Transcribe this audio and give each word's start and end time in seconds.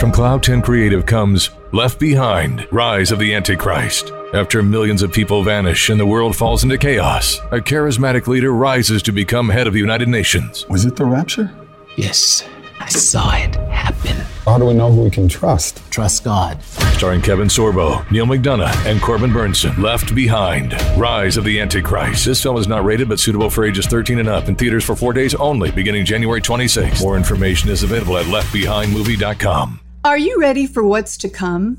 From 0.00 0.12
Cloud 0.12 0.42
10 0.42 0.62
Creative 0.62 1.04
comes 1.04 1.50
Left 1.72 2.00
Behind 2.00 2.66
Rise 2.72 3.12
of 3.12 3.18
the 3.18 3.34
Antichrist. 3.34 4.12
After 4.32 4.62
millions 4.62 5.02
of 5.02 5.12
people 5.12 5.42
vanish 5.42 5.90
and 5.90 6.00
the 6.00 6.06
world 6.06 6.34
falls 6.34 6.64
into 6.64 6.78
chaos, 6.78 7.38
a 7.50 7.58
charismatic 7.58 8.26
leader 8.26 8.54
rises 8.54 9.02
to 9.02 9.12
become 9.12 9.50
head 9.50 9.66
of 9.66 9.74
the 9.74 9.78
United 9.78 10.08
Nations. 10.08 10.66
Was 10.70 10.86
it 10.86 10.96
the 10.96 11.04
rapture? 11.04 11.52
Yes, 11.96 12.48
I 12.78 12.88
saw 12.88 13.30
it 13.36 13.54
happen. 13.56 14.16
How 14.46 14.56
do 14.56 14.64
we 14.64 14.72
know 14.72 14.90
who 14.90 15.02
we 15.02 15.10
can 15.10 15.28
trust? 15.28 15.82
Trust 15.90 16.24
God. 16.24 16.62
Starring 16.94 17.20
Kevin 17.20 17.48
Sorbo, 17.48 18.10
Neal 18.10 18.24
McDonough, 18.24 18.86
and 18.86 19.02
Corbin 19.02 19.32
Bernsen. 19.32 19.76
Left 19.82 20.14
Behind 20.14 20.72
Rise 20.96 21.36
of 21.36 21.44
the 21.44 21.60
Antichrist. 21.60 22.24
This 22.24 22.42
film 22.42 22.56
is 22.56 22.66
not 22.66 22.86
rated 22.86 23.10
but 23.10 23.20
suitable 23.20 23.50
for 23.50 23.66
ages 23.66 23.84
13 23.84 24.18
and 24.18 24.30
up 24.30 24.48
in 24.48 24.56
theaters 24.56 24.82
for 24.82 24.96
four 24.96 25.12
days 25.12 25.34
only, 25.34 25.70
beginning 25.70 26.06
January 26.06 26.40
26. 26.40 27.02
More 27.02 27.18
information 27.18 27.68
is 27.68 27.82
available 27.82 28.16
at 28.16 28.24
leftbehindmovie.com. 28.24 29.80
Are 30.02 30.16
you 30.16 30.40
ready 30.40 30.66
for 30.66 30.82
what's 30.82 31.18
to 31.18 31.28
come? 31.28 31.76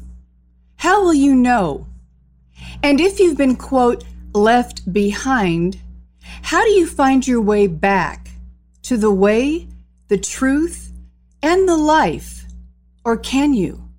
How 0.76 1.04
will 1.04 1.14
you 1.14 1.34
know? 1.34 1.88
And 2.84 3.02
if 3.02 3.20
you've 3.20 3.38
been, 3.38 3.56
quote, 3.56 4.04
left 4.36 4.94
behind, 4.94 5.80
how 6.44 6.64
do 6.64 6.70
you 6.70 6.86
find 6.86 7.28
your 7.28 7.42
way 7.42 7.66
back 7.66 8.30
to 8.84 8.96
the 8.96 9.10
way, 9.10 9.68
the 10.08 10.20
truth, 10.20 10.92
and 11.42 11.68
the 11.68 11.76
life? 11.76 12.46
Or 13.04 13.18
can 13.18 13.56
you? 13.56 13.90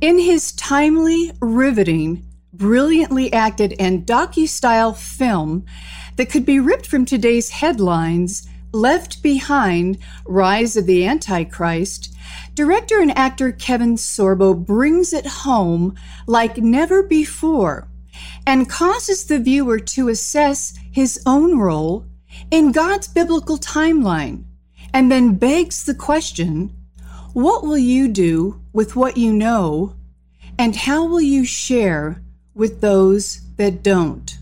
In 0.00 0.20
his 0.20 0.52
timely, 0.52 1.32
riveting, 1.40 2.24
brilliantly 2.52 3.32
acted, 3.32 3.74
and 3.80 4.06
docu-style 4.06 4.92
film 4.92 5.66
that 6.14 6.30
could 6.30 6.46
be 6.46 6.60
ripped 6.60 6.86
from 6.86 7.04
today's 7.04 7.50
headlines, 7.50 8.46
Left 8.70 9.20
Behind: 9.20 9.98
Rise 10.26 10.76
of 10.76 10.86
the 10.86 11.04
Antichrist, 11.04 12.14
Director 12.56 13.00
and 13.02 13.16
actor 13.18 13.52
Kevin 13.52 13.96
Sorbo 13.96 14.54
brings 14.54 15.12
it 15.12 15.26
home 15.26 15.94
like 16.26 16.56
never 16.56 17.02
before 17.02 17.86
and 18.46 18.66
causes 18.66 19.26
the 19.26 19.38
viewer 19.38 19.78
to 19.78 20.08
assess 20.08 20.74
his 20.90 21.20
own 21.26 21.58
role 21.58 22.06
in 22.50 22.72
God's 22.72 23.08
biblical 23.08 23.58
timeline 23.58 24.44
and 24.94 25.12
then 25.12 25.34
begs 25.34 25.84
the 25.84 25.94
question 25.94 26.74
what 27.34 27.62
will 27.62 27.76
you 27.76 28.08
do 28.08 28.58
with 28.72 28.96
what 28.96 29.18
you 29.18 29.34
know 29.34 29.94
and 30.58 30.74
how 30.74 31.04
will 31.04 31.20
you 31.20 31.44
share 31.44 32.22
with 32.54 32.80
those 32.80 33.42
that 33.58 33.82
don't? 33.82 34.38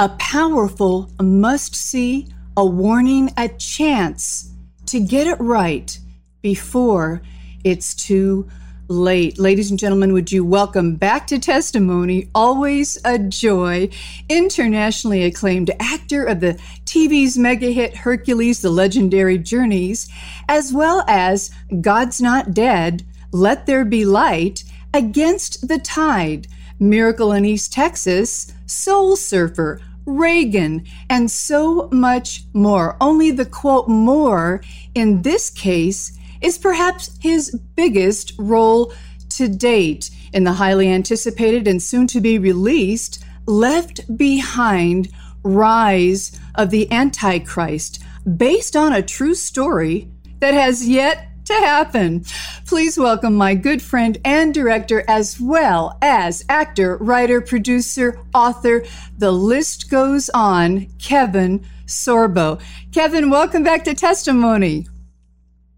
A 0.00 0.08
powerful 0.08 1.10
must 1.20 1.74
see, 1.74 2.28
a 2.56 2.64
warning, 2.64 3.30
a 3.36 3.48
chance 3.48 4.50
to 4.86 5.00
get 5.00 5.26
it 5.26 5.38
right 5.38 5.98
before 6.40 7.20
it's 7.64 7.94
too 7.94 8.48
late. 8.88 9.38
Ladies 9.38 9.70
and 9.70 9.78
gentlemen, 9.78 10.12
would 10.12 10.30
you 10.30 10.44
welcome 10.44 10.96
back 10.96 11.26
to 11.28 11.38
testimony, 11.38 12.28
always 12.34 12.98
a 13.04 13.18
joy, 13.18 13.88
internationally 14.28 15.24
acclaimed 15.24 15.70
actor 15.80 16.24
of 16.24 16.40
the 16.40 16.54
TV's 16.84 17.38
mega 17.38 17.70
hit 17.70 17.96
Hercules, 17.96 18.60
The 18.60 18.70
Legendary 18.70 19.38
Journeys, 19.38 20.08
as 20.48 20.72
well 20.72 21.04
as 21.08 21.50
God's 21.80 22.20
Not 22.20 22.52
Dead, 22.52 23.04
Let 23.30 23.66
There 23.66 23.84
Be 23.84 24.04
Light, 24.04 24.64
Against 24.92 25.68
the 25.68 25.78
Tide, 25.78 26.48
Miracle 26.78 27.32
in 27.32 27.44
East 27.44 27.72
Texas, 27.72 28.52
Soul 28.66 29.16
Surfer, 29.16 29.80
Reagan, 30.04 30.84
and 31.08 31.30
so 31.30 31.88
much 31.92 32.44
more. 32.52 32.96
Only 33.00 33.30
the 33.30 33.46
quote 33.46 33.88
more 33.88 34.60
in 34.94 35.22
this 35.22 35.48
case 35.48 36.18
is 36.42 36.58
perhaps 36.58 37.16
his 37.20 37.56
biggest 37.76 38.34
role 38.38 38.92
to 39.30 39.48
date 39.48 40.10
in 40.32 40.44
the 40.44 40.52
highly 40.52 40.88
anticipated 40.88 41.66
and 41.66 41.82
soon 41.82 42.06
to 42.08 42.20
be 42.20 42.38
released 42.38 43.24
Left 43.46 44.16
Behind 44.16 45.08
Rise 45.42 46.38
of 46.54 46.70
the 46.70 46.90
Antichrist, 46.92 48.02
based 48.36 48.76
on 48.76 48.92
a 48.92 49.02
true 49.02 49.34
story 49.34 50.08
that 50.40 50.54
has 50.54 50.88
yet 50.88 51.28
to 51.44 51.54
happen. 51.54 52.24
Please 52.66 52.96
welcome 52.96 53.34
my 53.34 53.54
good 53.54 53.82
friend 53.82 54.18
and 54.24 54.54
director, 54.54 55.04
as 55.08 55.40
well 55.40 55.98
as 56.00 56.44
actor, 56.48 56.96
writer, 56.98 57.40
producer, 57.40 58.20
author. 58.32 58.84
The 59.18 59.32
list 59.32 59.90
goes 59.90 60.30
on, 60.30 60.86
Kevin 60.98 61.64
Sorbo. 61.86 62.60
Kevin, 62.92 63.28
welcome 63.28 63.64
back 63.64 63.84
to 63.84 63.94
Testimony. 63.94 64.86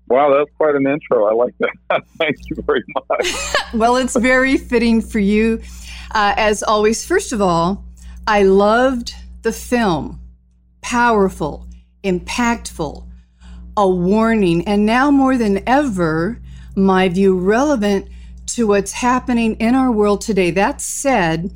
Wow, 0.09 0.35
that's 0.37 0.51
quite 0.57 0.75
an 0.75 0.87
intro. 0.87 1.25
I 1.27 1.33
like 1.33 1.55
that. 1.59 2.03
Thank 2.19 2.37
you 2.51 2.63
very 2.63 2.85
much. 2.95 3.35
well, 3.75 3.97
it's 3.97 4.17
very 4.17 4.57
fitting 4.57 5.01
for 5.01 5.19
you. 5.19 5.63
Uh, 6.15 6.35
as 6.37 6.63
always, 6.63 7.05
first 7.05 7.33
of 7.33 7.41
all, 7.41 7.85
I 8.27 8.43
loved 8.43 9.15
the 9.43 9.53
film. 9.53 10.21
Powerful, 10.83 11.67
impactful, 12.03 13.09
a 13.77 13.89
warning, 13.89 14.67
and 14.69 14.85
now 14.85 15.11
more 15.11 15.39
than 15.39 15.67
ever, 15.67 16.41
my 16.77 17.09
view 17.09 17.37
relevant 17.39 18.09
to 18.47 18.67
what's 18.67 18.93
happening 18.93 19.55
in 19.55 19.75
our 19.75 19.91
world 19.91 20.21
today. 20.21 20.51
That 20.51 20.81
said, 20.81 21.51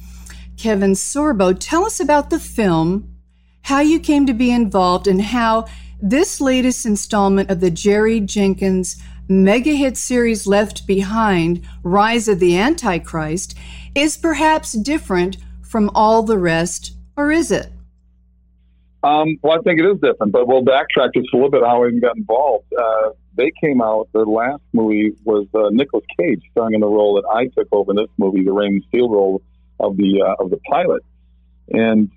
Kevin 0.56 0.92
Sorbo, 0.92 1.56
tell 1.58 1.84
us 1.84 2.00
about 2.00 2.30
the 2.30 2.40
film, 2.40 3.14
how 3.62 3.80
you 3.80 4.00
came 4.00 4.26
to 4.26 4.32
be 4.32 4.50
involved, 4.50 5.06
and 5.06 5.20
how 5.20 5.66
this 6.00 6.40
latest 6.40 6.86
installment 6.86 7.50
of 7.50 7.60
the 7.60 7.70
Jerry 7.70 8.20
Jenkins 8.20 9.02
mega 9.28 9.72
hit 9.72 9.96
series 9.96 10.46
Left 10.46 10.86
Behind 10.86 11.66
Rise 11.82 12.28
of 12.28 12.38
the 12.38 12.56
Antichrist 12.56 13.56
is 13.94 14.16
perhaps 14.16 14.72
different 14.72 15.36
from 15.62 15.90
all 15.94 16.22
the 16.22 16.38
rest, 16.38 16.92
or 17.16 17.30
is 17.30 17.50
it? 17.50 17.70
Um, 19.02 19.38
well, 19.42 19.58
I 19.58 19.62
think 19.62 19.80
it 19.80 19.86
is 19.86 20.00
different, 20.00 20.32
but 20.32 20.48
we'll 20.48 20.64
backtrack 20.64 21.14
just 21.14 21.32
a 21.32 21.36
little 21.36 21.50
bit 21.50 21.62
how 21.62 21.84
I 21.84 21.88
even 21.88 22.00
got 22.00 22.16
involved. 22.16 22.72
Uh, 22.76 23.10
they 23.34 23.52
came 23.62 23.80
out, 23.80 24.08
the 24.12 24.24
last 24.24 24.62
movie 24.72 25.12
was 25.24 25.46
uh, 25.54 25.68
Nicolas 25.70 26.04
Cage 26.18 26.42
starring 26.50 26.74
in 26.74 26.80
the 26.80 26.88
role 26.88 27.14
that 27.14 27.28
I 27.32 27.46
took 27.46 27.68
over 27.70 27.92
in 27.92 27.96
this 27.96 28.10
movie, 28.18 28.42
the 28.42 28.52
Raymond 28.52 28.84
Steele 28.88 29.08
role 29.08 29.42
of 29.78 29.96
the 29.96 30.22
uh, 30.22 30.42
of 30.42 30.50
the 30.50 30.58
pilot. 30.68 31.02
And 31.68 32.10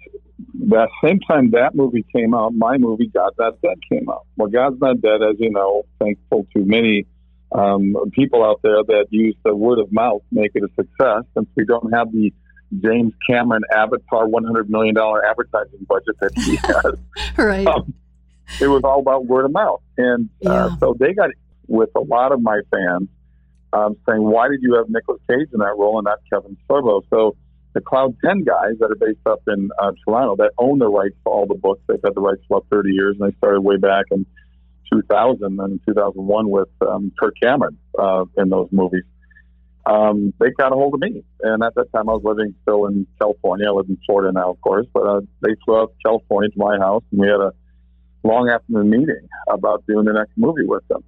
that 0.69 0.89
same 1.03 1.19
time 1.19 1.51
that 1.51 1.75
movie 1.75 2.05
came 2.15 2.33
out, 2.33 2.53
my 2.53 2.77
movie 2.77 3.07
God's 3.07 3.35
Not 3.37 3.61
Dead 3.61 3.77
came 3.91 4.09
out. 4.09 4.25
Well, 4.37 4.49
God's 4.49 4.79
Not 4.79 5.01
Dead, 5.01 5.21
as 5.21 5.35
you 5.39 5.51
know, 5.51 5.83
thankful 5.99 6.47
to 6.55 6.65
many 6.65 7.05
um, 7.51 7.95
people 8.13 8.43
out 8.43 8.61
there 8.63 8.83
that 8.87 9.07
use 9.09 9.35
the 9.43 9.55
word 9.55 9.79
of 9.79 9.91
mouth 9.91 10.21
to 10.29 10.41
make 10.41 10.51
it 10.55 10.63
a 10.63 10.69
success. 10.75 11.23
Since 11.33 11.49
we 11.55 11.65
don't 11.65 11.93
have 11.93 12.11
the 12.11 12.33
James 12.79 13.13
Cameron 13.29 13.63
Avatar 13.73 14.25
$100 14.27 14.69
million 14.69 14.95
advertising 14.97 15.85
budget 15.87 16.15
that 16.21 16.31
he 16.35 16.55
has, 16.63 17.37
right. 17.37 17.67
Um, 17.67 17.93
it 18.59 18.67
was 18.67 18.83
all 18.83 18.99
about 18.99 19.25
word 19.25 19.45
of 19.45 19.51
mouth. 19.51 19.81
And 19.97 20.29
uh, 20.45 20.69
yeah. 20.69 20.77
so 20.79 20.95
they 20.97 21.13
got 21.13 21.31
with 21.67 21.89
a 21.95 22.01
lot 22.01 22.31
of 22.31 22.41
my 22.41 22.61
fans 22.71 23.07
um, 23.73 23.95
saying, 24.07 24.21
why 24.21 24.49
did 24.49 24.61
you 24.61 24.75
have 24.75 24.89
Nicolas 24.89 25.21
Cage 25.29 25.47
in 25.53 25.59
that 25.59 25.75
role 25.77 25.97
and 25.97 26.05
not 26.05 26.19
Kevin 26.31 26.57
Sorbo? 26.69 27.01
So 27.09 27.35
the 27.73 27.81
Cloud 27.81 28.15
10 28.23 28.43
guys 28.43 28.73
that 28.79 28.91
are 28.91 28.95
based 28.95 29.25
up 29.25 29.41
in 29.47 29.69
uh, 29.81 29.91
Toronto 30.05 30.35
that 30.37 30.51
own 30.57 30.79
the 30.79 30.89
rights 30.89 31.15
to 31.25 31.31
all 31.31 31.45
the 31.45 31.55
books. 31.55 31.81
They've 31.87 31.99
had 32.03 32.15
the 32.15 32.21
rights 32.21 32.41
for 32.47 32.57
about 32.57 32.67
30 32.71 32.91
years, 32.91 33.17
and 33.19 33.31
they 33.31 33.37
started 33.37 33.61
way 33.61 33.77
back 33.77 34.05
in 34.11 34.25
2000 34.91 35.59
and 35.59 35.79
2001 35.87 36.49
with 36.49 36.69
um, 36.81 37.11
Kirk 37.19 37.35
Cameron 37.41 37.77
uh, 37.97 38.25
in 38.37 38.49
those 38.49 38.67
movies. 38.71 39.03
Um, 39.85 40.33
they 40.39 40.51
got 40.51 40.73
a 40.73 40.75
hold 40.75 40.93
of 40.93 40.99
me, 40.99 41.23
and 41.41 41.63
at 41.63 41.73
that 41.75 41.91
time 41.91 42.07
I 42.07 42.13
was 42.13 42.21
living 42.23 42.53
still 42.61 42.85
in 42.85 43.07
California. 43.19 43.67
I 43.67 43.71
live 43.71 43.87
in 43.89 43.97
Florida 44.05 44.31
now, 44.31 44.51
of 44.51 44.61
course, 44.61 44.85
but 44.93 45.07
uh, 45.07 45.21
they 45.41 45.55
flew 45.65 45.77
out 45.77 45.91
to 45.91 45.95
California 46.05 46.49
to 46.49 46.57
my 46.57 46.77
house, 46.77 47.03
and 47.11 47.19
we 47.19 47.27
had 47.27 47.39
a 47.39 47.53
long 48.23 48.49
afternoon 48.49 48.91
meeting 48.91 49.27
about 49.49 49.83
doing 49.87 50.05
the 50.05 50.13
next 50.13 50.33
movie 50.37 50.65
with 50.65 50.87
them. 50.87 51.03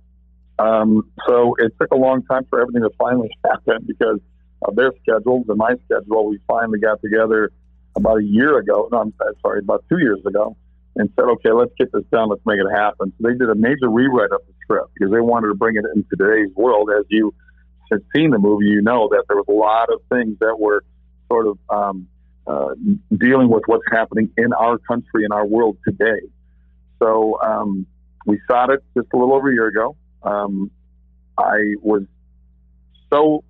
Um, 0.57 1.11
so 1.27 1.55
it 1.59 1.73
took 1.79 1.91
a 1.91 1.97
long 1.97 2.23
time 2.23 2.45
for 2.49 2.61
everything 2.61 2.81
to 2.81 2.89
finally 2.97 3.29
happen 3.45 3.85
because 3.85 4.19
of 4.65 4.75
their 4.75 4.91
schedules 5.01 5.45
and 5.49 5.57
my 5.57 5.75
schedule. 5.85 6.27
We 6.27 6.39
finally 6.47 6.79
got 6.79 7.01
together 7.01 7.51
about 7.95 8.19
a 8.19 8.23
year 8.23 8.57
ago. 8.57 8.89
No, 8.91 8.99
I'm 8.99 9.13
sorry, 9.41 9.59
about 9.59 9.85
two 9.89 9.99
years 9.99 10.19
ago, 10.25 10.55
and 10.95 11.09
said, 11.15 11.25
okay, 11.25 11.51
let's 11.51 11.71
get 11.77 11.91
this 11.91 12.03
done. 12.11 12.29
Let's 12.29 12.45
make 12.45 12.59
it 12.59 12.71
happen. 12.73 13.13
So 13.21 13.27
they 13.27 13.35
did 13.35 13.49
a 13.49 13.55
major 13.55 13.89
rewrite 13.89 14.31
of 14.31 14.41
the 14.47 14.53
script 14.61 14.91
because 14.93 15.11
they 15.11 15.21
wanted 15.21 15.47
to 15.47 15.55
bring 15.55 15.75
it 15.75 15.85
into 15.95 16.07
today's 16.15 16.53
world, 16.55 16.89
as 16.97 17.05
you 17.09 17.33
have 17.91 18.01
seen 18.15 18.31
the 18.31 18.39
movie, 18.39 18.65
you 18.65 18.81
know 18.81 19.07
that 19.09 19.23
there 19.27 19.37
was 19.37 19.45
a 19.47 19.51
lot 19.51 19.89
of 19.91 20.01
things 20.09 20.37
that 20.39 20.59
were 20.59 20.83
sort 21.27 21.47
of 21.47 21.57
um, 21.69 22.07
uh, 22.47 22.73
dealing 23.15 23.49
with 23.49 23.63
what's 23.67 23.85
happening 23.91 24.29
in 24.37 24.53
our 24.53 24.77
country, 24.79 25.23
in 25.25 25.31
our 25.31 25.45
world 25.45 25.77
today. 25.87 26.21
So 27.01 27.39
um, 27.41 27.85
we 28.25 28.39
saw 28.47 28.71
it 28.71 28.83
just 28.95 29.07
a 29.13 29.17
little 29.17 29.33
over 29.35 29.49
a 29.49 29.53
year 29.53 29.67
ago. 29.67 29.95
Um, 30.23 30.71
I 31.37 31.75
was 31.81 32.03
so 33.11 33.43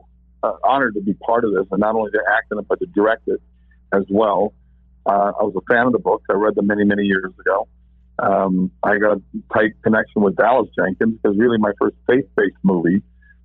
uh, 0.44 0.54
honored 0.64 0.94
to 0.96 1.02
be 1.02 1.14
part 1.14 1.46
of 1.46 1.54
this, 1.54 1.66
and 1.72 1.80
not 1.80 1.96
only 1.96 2.12
to 2.12 2.20
act 2.38 2.52
in 2.52 2.60
it, 2.60 2.68
but 2.68 2.80
to 2.80 2.86
direct 2.88 3.28
it 3.28 3.42
as 3.94 4.04
well. 4.10 4.54
Uh, 5.06 5.32
I 5.40 5.44
was 5.44 5.54
a 5.56 5.74
fan 5.74 5.88
of 5.88 5.94
the 5.94 6.00
book. 6.00 6.22
I 6.30 6.34
read 6.34 6.56
them 6.56 6.68
many, 6.68 6.84
many 6.84 7.04
years 7.04 7.32
ago. 7.40 7.68
Um, 8.20 8.72
I 8.84 8.98
got 8.98 9.18
a 9.18 9.22
tight 9.54 9.72
connection 9.84 10.22
with 10.22 10.36
Dallas 10.36 10.70
Jenkins 10.78 11.18
because 11.22 11.38
really 11.38 11.58
my 11.58 11.72
first 11.80 11.96
faith-based 12.08 12.58
movie 12.62 13.02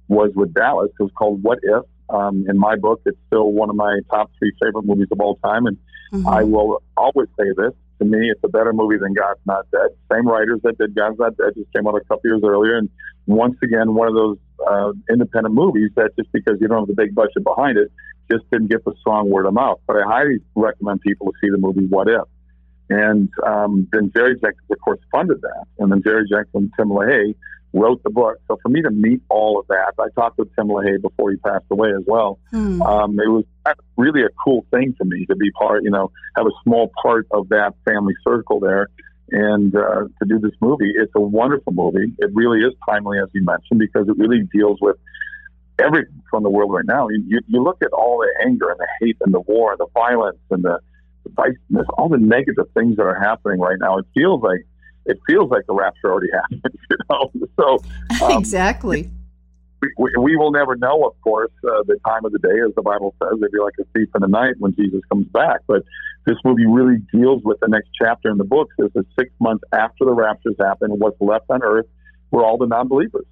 was 0.09 0.31
with 0.35 0.53
Dallas. 0.55 0.91
It 0.99 1.03
was 1.03 1.12
called 1.17 1.43
What 1.43 1.59
If. 1.62 1.85
Um, 2.11 2.47
in 2.49 2.59
my 2.59 2.77
book, 2.77 3.03
it's 3.06 3.19
still 3.27 3.53
one 3.53 3.71
of 3.71 3.77
my 3.77 4.00
top 4.11 4.31
three 4.39 4.53
favorite 4.62 4.85
movies 4.85 5.09
of 5.12 5.21
all 5.21 5.37
time, 5.45 5.67
and 5.67 5.77
mm-hmm. 6.12 6.27
I 6.27 6.43
will 6.43 6.83
always 6.97 7.29
say 7.39 7.45
this: 7.56 7.73
to 7.99 8.05
me, 8.05 8.31
it's 8.31 8.41
a 8.45 8.49
better 8.49 8.73
movie 8.73 8.99
than 8.99 9.15
God's 9.15 9.41
Not 9.45 9.71
Dead. 9.71 9.89
Same 10.12 10.27
writers 10.27 10.61
that 10.62 10.79
did 10.79 10.95
God's 10.95 11.19
Not 11.19 11.37
Dead 11.37 11.53
just 11.56 11.73
came 11.73 11.87
out 11.87 11.95
a 11.95 12.00
couple 12.00 12.23
years 12.25 12.43
earlier, 12.45 12.77
and 12.77 12.89
once 13.27 13.56
again, 13.62 13.95
one 13.95 14.09
of 14.09 14.15
those 14.15 14.39
uh, 14.67 14.93
independent 15.11 15.55
movies 15.55 15.91
that 15.97 16.17
just 16.17 16.33
because 16.33 16.59
you 16.61 16.69
don't 16.69 16.81
have 16.81 16.89
the 16.89 16.95
big 16.95 17.15
budget 17.15 17.45
behind 17.45 17.77
it, 17.77 17.93
just 18.31 18.49
didn't 18.50 18.69
get 18.69 18.85
the 18.85 18.95
strong 19.00 19.29
word 19.31 19.47
of 19.47 19.55
mouth. 19.55 19.81
But 19.87 19.97
I 19.97 20.03
highly 20.06 20.39
recommend 20.55 21.00
people 21.03 21.27
to 21.27 21.33
see 21.41 21.50
the 21.50 21.59
movie 21.59 21.87
What 21.87 22.09
If. 22.09 22.23
And 22.91 23.29
um, 23.47 23.87
then 23.93 24.11
Jerry 24.15 24.35
Jenkins, 24.41 24.71
of 24.71 24.79
course, 24.81 25.00
funded 25.12 25.41
that. 25.43 25.65
And 25.79 25.93
then 25.93 26.03
Jerry 26.03 26.27
Jenkins 26.31 26.55
and 26.55 26.73
Tim 26.79 26.89
LaHaye 26.89 27.35
wrote 27.73 28.03
the 28.03 28.11
book. 28.11 28.38
So 28.49 28.59
for 28.62 28.69
me 28.69 28.82
to 28.82 28.91
meet 28.91 29.20
all 29.29 29.59
of 29.59 29.67
that, 29.69 29.93
I 29.99 30.09
talked 30.15 30.38
with 30.38 30.55
Tim 30.56 30.69
LaHaye 30.69 31.00
before 31.03 31.31
he 31.31 31.37
passed 31.38 31.67
away 31.70 31.91
as 31.91 32.05
well. 32.06 32.38
Hmm. 32.50 32.82
Um, 32.82 33.20
it 33.20 33.29
was 33.29 33.44
really 33.97 34.23
a 34.23 34.31
cool 34.43 34.65
thing 34.70 34.94
for 34.97 35.05
me 35.05 35.26
to 35.26 35.37
be 35.37 35.50
part, 35.53 35.85
you 35.85 35.91
know, 35.91 36.11
have 36.37 36.47
a 36.47 36.53
small 36.65 36.91
part 37.03 37.26
of 37.31 37.49
that 37.50 37.75
family 37.85 38.15
circle 38.26 38.61
there. 38.61 38.88
And 39.31 39.75
uh, 39.76 40.09
to 40.20 40.26
do 40.26 40.38
this 40.38 40.53
movie, 40.61 40.93
it's 40.97 41.12
a 41.15 41.20
wonderful 41.20 41.73
movie. 41.73 42.12
It 42.19 42.31
really 42.32 42.61
is 42.61 42.73
timely, 42.88 43.19
as 43.19 43.29
you 43.35 43.44
mentioned, 43.44 43.79
because 43.79 44.09
it 44.09 44.17
really 44.17 44.49
deals 44.53 44.79
with 44.81 44.97
everything 45.79 46.23
from 46.31 46.43
the 46.43 46.50
world 46.50 46.73
right 46.73 46.87
now. 46.87 47.09
You, 47.09 47.41
you, 47.47 47.62
look 47.62 47.82
at 47.82 47.93
all 47.93 48.19
the 48.19 48.47
anger 48.47 48.71
and 48.71 48.79
the 48.79 48.88
hate 49.00 49.17
and 49.21 49.35
the 49.35 49.41
war 49.41 49.73
and 49.73 49.79
the 49.79 49.87
violence 49.93 50.38
and 50.50 50.62
the, 50.64 50.81
the 51.37 51.85
all 51.97 52.09
the 52.09 52.17
negative 52.17 52.67
things 52.73 52.97
that 52.97 53.03
are 53.03 53.21
happening 53.21 53.61
right 53.61 53.76
now. 53.79 53.99
It 53.99 54.06
feels 54.14 54.43
like 54.43 54.67
it 55.09 55.19
feels 55.27 55.51
like 55.51 55.67
the 55.67 55.75
rapture 55.75 56.13
already 56.13 56.31
happened, 56.33 56.79
you 56.91 56.97
know. 57.11 57.33
So 57.59 57.83
um, 58.25 58.39
exactly. 58.39 59.11
We, 59.81 59.89
we, 59.97 60.13
we, 60.19 60.37
will 60.37 60.51
never 60.51 60.77
know, 60.77 61.05
of 61.05 61.21
course, 61.21 61.53
uh, 61.65 61.83
the 61.87 61.97
time 62.05 62.25
of 62.25 62.33
the 62.33 62.39
day, 62.41 62.61
as 62.67 62.75
the 62.75 62.83
Bible 62.83 63.15
says. 63.23 63.39
It'd 63.39 63.53
be 63.53 63.61
like 63.61 63.75
a 63.81 63.85
thief 63.95 64.09
in 64.15 64.23
the 64.23 64.29
night 64.29 64.55
when 64.59 64.75
Jesus 64.75 65.01
comes 65.09 65.27
back. 65.29 65.61
But 65.69 65.83
this 66.27 66.37
movie 66.45 66.67
really 66.67 66.99
deals 67.13 67.43
with 67.45 67.59
the 67.61 67.69
next 67.69 67.89
chapter 68.01 68.29
in 68.29 68.39
the 68.39 68.45
book. 68.45 68.69
This 68.77 68.91
is 68.97 69.05
six 69.19 69.31
months 69.41 69.65
after 69.73 70.05
the 70.05 70.13
raptures 70.13 70.57
happen, 70.59 70.91
what's 70.99 71.21
left 71.21 71.47
on 71.49 71.63
earth 71.63 71.87
were 72.31 72.45
all 72.45 72.59
the 72.59 72.67
non-believers. 72.67 73.25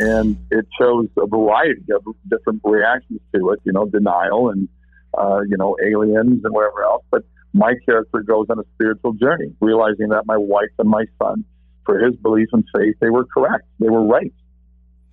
And 0.00 0.36
it 0.50 0.66
shows 0.78 1.06
a 1.16 1.26
variety 1.26 1.84
of 1.94 2.04
different 2.28 2.60
reactions 2.64 3.20
to 3.34 3.50
it, 3.50 3.60
you 3.64 3.72
know, 3.72 3.86
denial 3.86 4.50
and, 4.50 4.68
uh, 5.16 5.40
you 5.48 5.56
know, 5.56 5.76
aliens 5.80 6.44
and 6.44 6.52
whatever 6.52 6.82
else. 6.82 7.04
But 7.10 7.22
my 7.54 7.72
character 7.86 8.20
goes 8.20 8.46
on 8.50 8.58
a 8.58 8.64
spiritual 8.74 9.12
journey, 9.12 9.54
realizing 9.60 10.08
that 10.08 10.24
my 10.26 10.36
wife 10.36 10.72
and 10.78 10.88
my 10.88 11.04
son, 11.22 11.44
for 11.86 11.98
his 12.00 12.16
belief 12.16 12.48
and 12.52 12.64
faith, 12.76 12.96
they 13.00 13.10
were 13.10 13.24
correct. 13.24 13.64
They 13.78 13.88
were 13.88 14.04
right. 14.04 14.34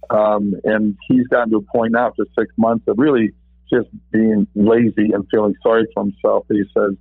Um, 0.09 0.55
and 0.63 0.97
he's 1.07 1.27
gotten 1.27 1.51
to 1.51 1.57
a 1.57 1.61
point 1.61 1.93
now 1.93 2.07
after 2.07 2.25
six 2.37 2.51
months 2.57 2.85
of 2.87 2.97
really 2.97 3.31
just 3.71 3.87
being 4.11 4.47
lazy 4.55 5.11
and 5.13 5.25
feeling 5.31 5.55
sorry 5.63 5.87
for 5.93 6.03
himself 6.03 6.45
he 6.49 6.63
says, 6.77 6.97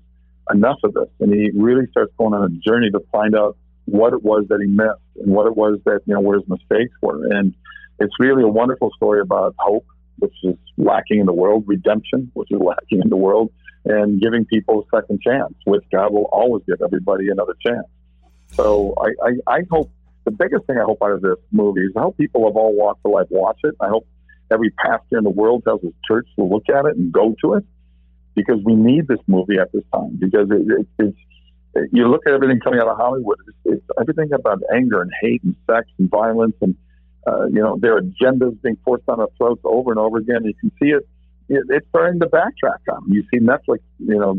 enough 0.53 0.79
of 0.85 0.95
this. 0.95 1.09
And 1.21 1.33
he 1.33 1.51
really 1.55 1.87
starts 1.91 2.13
going 2.19 2.35
on 2.35 2.45
a 2.45 2.71
journey 2.71 2.91
to 2.91 3.01
find 3.11 3.35
out 3.35 3.57
what 3.87 4.13
it 4.13 4.23
was 4.23 4.45
that 4.49 4.61
he 4.61 4.69
missed 4.69 5.25
and 5.25 5.33
what 5.33 5.47
it 5.47 5.57
was 5.57 5.79
that, 5.85 6.01
you 6.07 6.15
know, 6.15 6.21
where 6.21 6.39
his 6.39 6.49
mistakes 6.49 6.95
were. 7.03 7.27
And 7.33 7.55
it's 7.99 8.13
really 8.21 8.43
a 8.43 8.49
wonderful 8.49 8.91
story 8.97 9.21
about 9.21 9.55
hope, 9.59 9.87
which 10.19 10.35
is 10.45 10.57
lacking 10.77 11.21
in 11.21 11.27
the 11.27 11.33
world, 11.33 11.65
redemption, 11.67 12.31
which 12.35 12.51
is 12.51 12.61
lacking 12.61 13.01
in 13.03 13.09
the 13.09 13.17
world, 13.17 13.51
and 13.85 14.21
giving 14.21 14.45
people 14.45 14.83
a 14.83 14.97
second 14.97 15.21
chance, 15.23 15.55
which 15.65 15.83
God 15.93 16.13
will 16.13 16.29
always 16.33 16.63
give 16.67 16.83
everybody 16.85 17.29
another 17.29 17.55
chance. 17.65 17.87
So 18.53 18.95
I, 19.01 19.29
I, 19.29 19.57
I 19.59 19.61
hope 19.71 19.91
the 20.25 20.31
biggest 20.31 20.67
thing 20.67 20.79
I 20.79 20.85
hope 20.85 20.99
out 21.03 21.13
of 21.13 21.23
this 21.23 21.37
movie 21.51 21.81
is 21.81 21.93
I 21.97 22.03
hope 22.03 22.17
people 22.17 22.47
of 22.47 22.57
all 22.57 22.75
walks 22.75 23.01
of 23.05 23.13
life 23.13 23.27
watch 23.31 23.59
it. 23.65 23.75
I 23.81 23.89
hope 23.89 24.07
every 24.51 24.71
pastor 24.71 25.19
in 25.19 25.25
the 25.25 25.31
world 25.31 25.65
tells 25.65 25.83
his 25.83 25.93
church 26.07 26.27
to 26.37 26.45
look 26.45 26.69
at 26.69 26.85
it 26.87 26.97
and 26.97 27.13
go 27.13 27.35
to 27.43 27.55
it 27.55 27.65
because 28.35 28.61
we 28.65 28.75
need 28.75 29.09
this 29.09 29.21
movie 29.27 29.59
at 29.59 29.73
this 29.73 29.85
time 29.93 30.17
because 30.19 30.49
it, 30.51 30.63
it, 30.67 30.87
it's 30.99 31.19
you 31.93 32.09
look 32.09 32.23
at 32.27 32.33
everything 32.33 32.59
coming 32.59 32.81
out 32.81 32.89
of 32.89 32.97
Hollywood, 32.97 33.39
it's, 33.47 33.57
it's 33.65 33.87
everything 34.01 34.33
about 34.33 34.61
anger 34.75 35.03
and 35.03 35.11
hate 35.23 35.43
and 35.45 35.55
sex 35.71 35.87
and 35.99 36.11
violence 36.11 36.57
and 36.61 36.75
uh, 37.27 37.47
you 37.47 37.61
know 37.61 37.79
their 37.79 38.01
agendas 38.01 38.61
being 38.63 38.77
forced 38.85 39.05
on 39.09 39.21
our 39.21 39.29
throats 39.37 39.61
over 39.65 39.91
and 39.91 40.01
over 40.01 40.19
again. 40.19 40.45
You 40.45 40.55
can 40.55 40.73
see 40.83 40.91
it 40.91 41.09
it's 41.51 41.87
starting 41.89 42.21
to 42.21 42.27
backtrack 42.27 42.79
on. 42.93 43.11
You 43.11 43.25
see 43.33 43.41
Netflix, 43.41 43.81
you 43.99 44.19
know, 44.19 44.37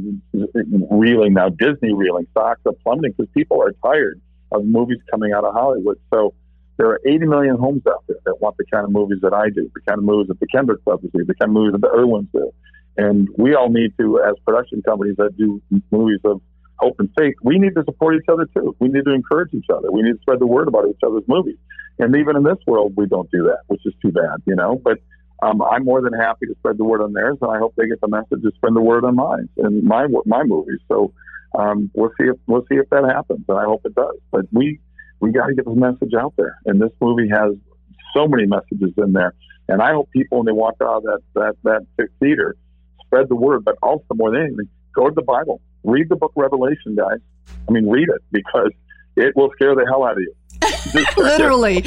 reeling 0.90 1.34
now, 1.34 1.50
Disney 1.50 1.94
reeling, 1.94 2.26
stocks 2.32 2.62
are 2.66 2.74
plummeting 2.84 3.14
because 3.18 3.30
people 3.34 3.62
are 3.62 3.74
tired 3.84 4.22
of 4.52 4.66
movies 4.66 5.00
coming 5.12 5.34
out 5.34 5.44
of 5.44 5.54
Hollywood. 5.54 6.00
So 6.14 6.34
there 6.78 6.88
are 6.88 7.02
80 7.06 7.26
million 7.26 7.58
homes 7.58 7.84
out 7.88 8.04
there 8.08 8.18
that 8.26 8.42
want 8.42 8.56
the 8.58 8.66
kind 8.72 8.86
of 8.86 8.92
movies 8.92 9.20
that 9.22 9.34
I 9.34 9.50
do, 9.50 9.70
the 9.74 9.82
kind 9.82 10.00
of 10.00 10.06
movies 10.06 10.30
that 10.30 10.40
the 10.40 10.48
Kendrick 10.48 10.84
brothers 10.84 11.10
do, 11.14 11.26
the 11.26 11.36
kind 11.36 11.50
of 11.50 11.54
movies 11.54 11.74
that 11.74 11.82
the 11.82 11.94
Irwins 11.94 12.30
do. 12.34 12.52
And 12.98 13.30
we 13.38 13.56
all 13.56 13.70
need 13.70 13.94
to, 14.00 14.22
as 14.22 14.36
production 14.46 14.82
companies 14.82 15.16
that 15.18 15.38
do 15.38 15.62
movies 15.92 16.20
of 16.24 16.42
hope 16.80 16.96
and 17.00 17.10
faith, 17.18 17.36
we 17.44 17.60
need 17.60 17.76
to 17.76 17.84
support 17.86 18.16
each 18.16 18.28
other 18.30 18.48
too. 18.56 18.76
We 18.80 18.88
need 18.88 19.06
to 19.06 19.14
encourage 19.14 19.54
each 19.54 19.70
other. 19.74 19.92
We 19.92 20.02
need 20.02 20.14
to 20.14 20.22
spread 20.22 20.40
the 20.40 20.48
word 20.48 20.68
about 20.68 20.88
each 20.88 21.00
other's 21.06 21.24
movies. 21.28 21.58
And 22.00 22.16
even 22.16 22.36
in 22.36 22.44
this 22.44 22.58
world, 22.66 22.94
we 22.98 23.06
don't 23.06 23.30
do 23.32 23.44
that, 23.44 23.60
which 23.68 23.82
is 23.86 23.94
too 24.02 24.12
bad, 24.12 24.42
you 24.46 24.56
know. 24.56 24.82
But 24.84 24.98
um, 25.42 25.62
I'm 25.62 25.84
more 25.84 26.02
than 26.02 26.14
happy 26.14 26.46
to 26.46 26.56
spread 26.60 26.78
the 26.78 26.84
word 26.84 27.02
on 27.02 27.14
theirs, 27.14 27.38
and 27.42 27.52
I 27.52 27.58
hope 27.58 27.74
they 27.76 27.88
get 27.88 28.00
the 28.02 28.08
message 28.08 28.44
to 28.44 28.52
spread 28.56 28.76
the 28.76 28.82
word 28.82 29.04
on 29.04 29.16
mine 29.16 29.50
and 29.58 29.84
my 29.84 30.08
my 30.26 30.44
movies. 30.44 30.80
So 30.88 31.14
um, 31.58 31.90
we'll 31.94 32.12
see 32.20 32.28
if 32.28 32.38
we'll 32.48 32.66
see 32.70 32.76
if 32.76 32.90
that 32.90 33.06
happens, 33.06 33.46
and 33.48 33.58
I 33.58 33.64
hope 33.64 33.82
it 33.86 33.96
does. 33.96 34.18
But 34.32 34.46
we 34.52 34.80
we 35.20 35.32
got 35.32 35.48
to 35.48 35.56
get 35.56 35.66
the 35.66 35.76
message 35.76 36.14
out 36.18 36.34
there, 36.38 36.58
and 36.66 36.80
this 36.80 36.92
movie 37.02 37.30
has 37.30 37.56
so 38.16 38.28
many 38.28 38.46
messages 38.46 38.94
in 38.98 39.14
there. 39.14 39.34
And 39.68 39.82
I 39.82 39.94
hope 39.94 40.10
people, 40.12 40.40
when 40.40 40.46
they 40.46 40.52
walk 40.52 40.76
out 40.82 40.98
of 40.98 41.04
that 41.04 41.20
that 41.64 41.86
that 41.98 42.08
theater, 42.20 42.56
spread 43.06 43.28
the 43.28 43.36
word. 43.36 43.66
But 43.66 43.76
also 43.82 44.06
more 44.14 44.32
than 44.32 44.42
anything, 44.42 44.70
go 44.94 45.08
to 45.08 45.16
the 45.16 45.24
Bible, 45.24 45.60
read 45.84 46.08
the 46.10 46.16
book 46.16 46.34
Revelation, 46.36 46.96
guys. 46.96 47.20
I 47.68 47.72
mean, 47.72 47.90
read 47.90 48.10
it 48.10 48.22
because 48.32 48.72
it 49.16 49.36
will 49.36 49.50
scare 49.56 49.74
the 49.74 49.86
hell 49.90 50.04
out 50.04 50.14
of 50.14 50.20
you. 50.20 50.34
Literally. 51.18 51.84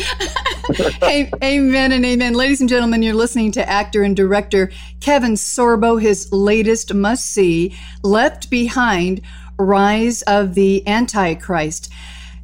amen 1.05 1.93
and 1.93 2.05
amen. 2.05 2.35
Ladies 2.35 2.61
and 2.61 2.69
gentlemen, 2.69 3.03
you're 3.03 3.15
listening 3.15 3.53
to 3.53 3.69
actor 3.69 4.03
and 4.03 4.17
director 4.17 4.71
Kevin 5.01 5.35
Sorbo, 5.35 6.01
his 6.01 6.33
latest 6.33 6.93
must 6.93 7.27
see, 7.27 7.77
Left 8.03 8.51
Behind 8.51 9.21
Rise 9.57 10.23
of 10.23 10.55
the 10.55 10.87
Antichrist. 10.87 11.93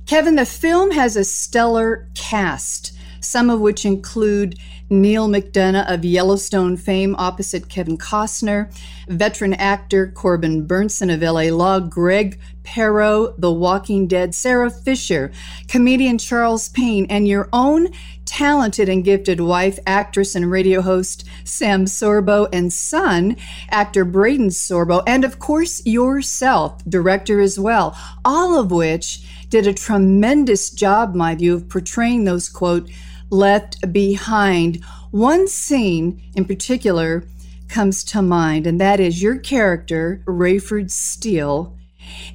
Kevin, 0.07 0.37
the 0.37 0.47
film 0.47 0.91
has 0.93 1.17
a 1.17 1.25
stellar 1.25 2.09
cast, 2.15 2.93
some 3.21 3.51
of 3.51 3.61
which 3.61 3.85
include 3.85 4.59
Neal 4.93 5.29
McDonough 5.29 5.89
of 5.89 6.05
Yellowstone 6.05 6.77
fame 6.77 7.15
opposite 7.17 7.69
Kevin 7.69 7.97
Costner, 7.97 8.75
veteran 9.07 9.55
actor 9.55 10.09
Corbin 10.09 10.67
Bernsen 10.67 11.15
of 11.15 11.23
LA 11.23 11.57
Law, 11.57 11.79
Greg 11.79 12.41
Perrow, 12.65 13.33
The 13.39 13.53
Walking 13.53 14.09
Dead, 14.09 14.35
Sarah 14.35 14.69
Fisher, 14.69 15.31
comedian 15.69 16.19
Charles 16.19 16.69
Payne, 16.71 17.07
and 17.09 17.29
your 17.29 17.49
own 17.53 17.91
talented 18.25 18.89
and 18.89 19.05
gifted 19.05 19.41
wife, 19.41 19.79
actress 19.87 20.35
and 20.35 20.51
radio 20.51 20.81
host 20.81 21.25
Sam 21.45 21.85
Sorbo, 21.85 22.49
and 22.53 22.73
son, 22.73 23.37
actor 23.71 24.05
Braeden 24.05 24.49
Sorbo, 24.49 25.05
and 25.07 25.25
of 25.25 25.39
course 25.39 25.87
yourself, 25.87 26.85
director 26.89 27.41
as 27.41 27.61
well, 27.61 27.97
all 28.25 28.59
of 28.59 28.73
which 28.73 29.23
did 29.51 29.69
a 29.69 29.73
tremendous 29.75 30.71
job, 30.71 31.15
my 31.15 31.37
view, 31.37 31.55
of 31.55 31.69
portraying 31.69 32.25
those 32.25 32.49
quote 32.49 32.89
left 33.31 33.93
behind. 33.93 34.85
One 35.11 35.49
scene 35.49 36.23
in 36.35 36.45
particular 36.45 37.25
comes 37.69 38.05
to 38.05 38.23
mind, 38.23 38.67
and 38.67 38.81
that 38.81 39.01
is 39.01 39.23
your 39.23 39.39
character, 39.39 40.23
Rayford 40.27 40.91
Steele, 40.91 41.77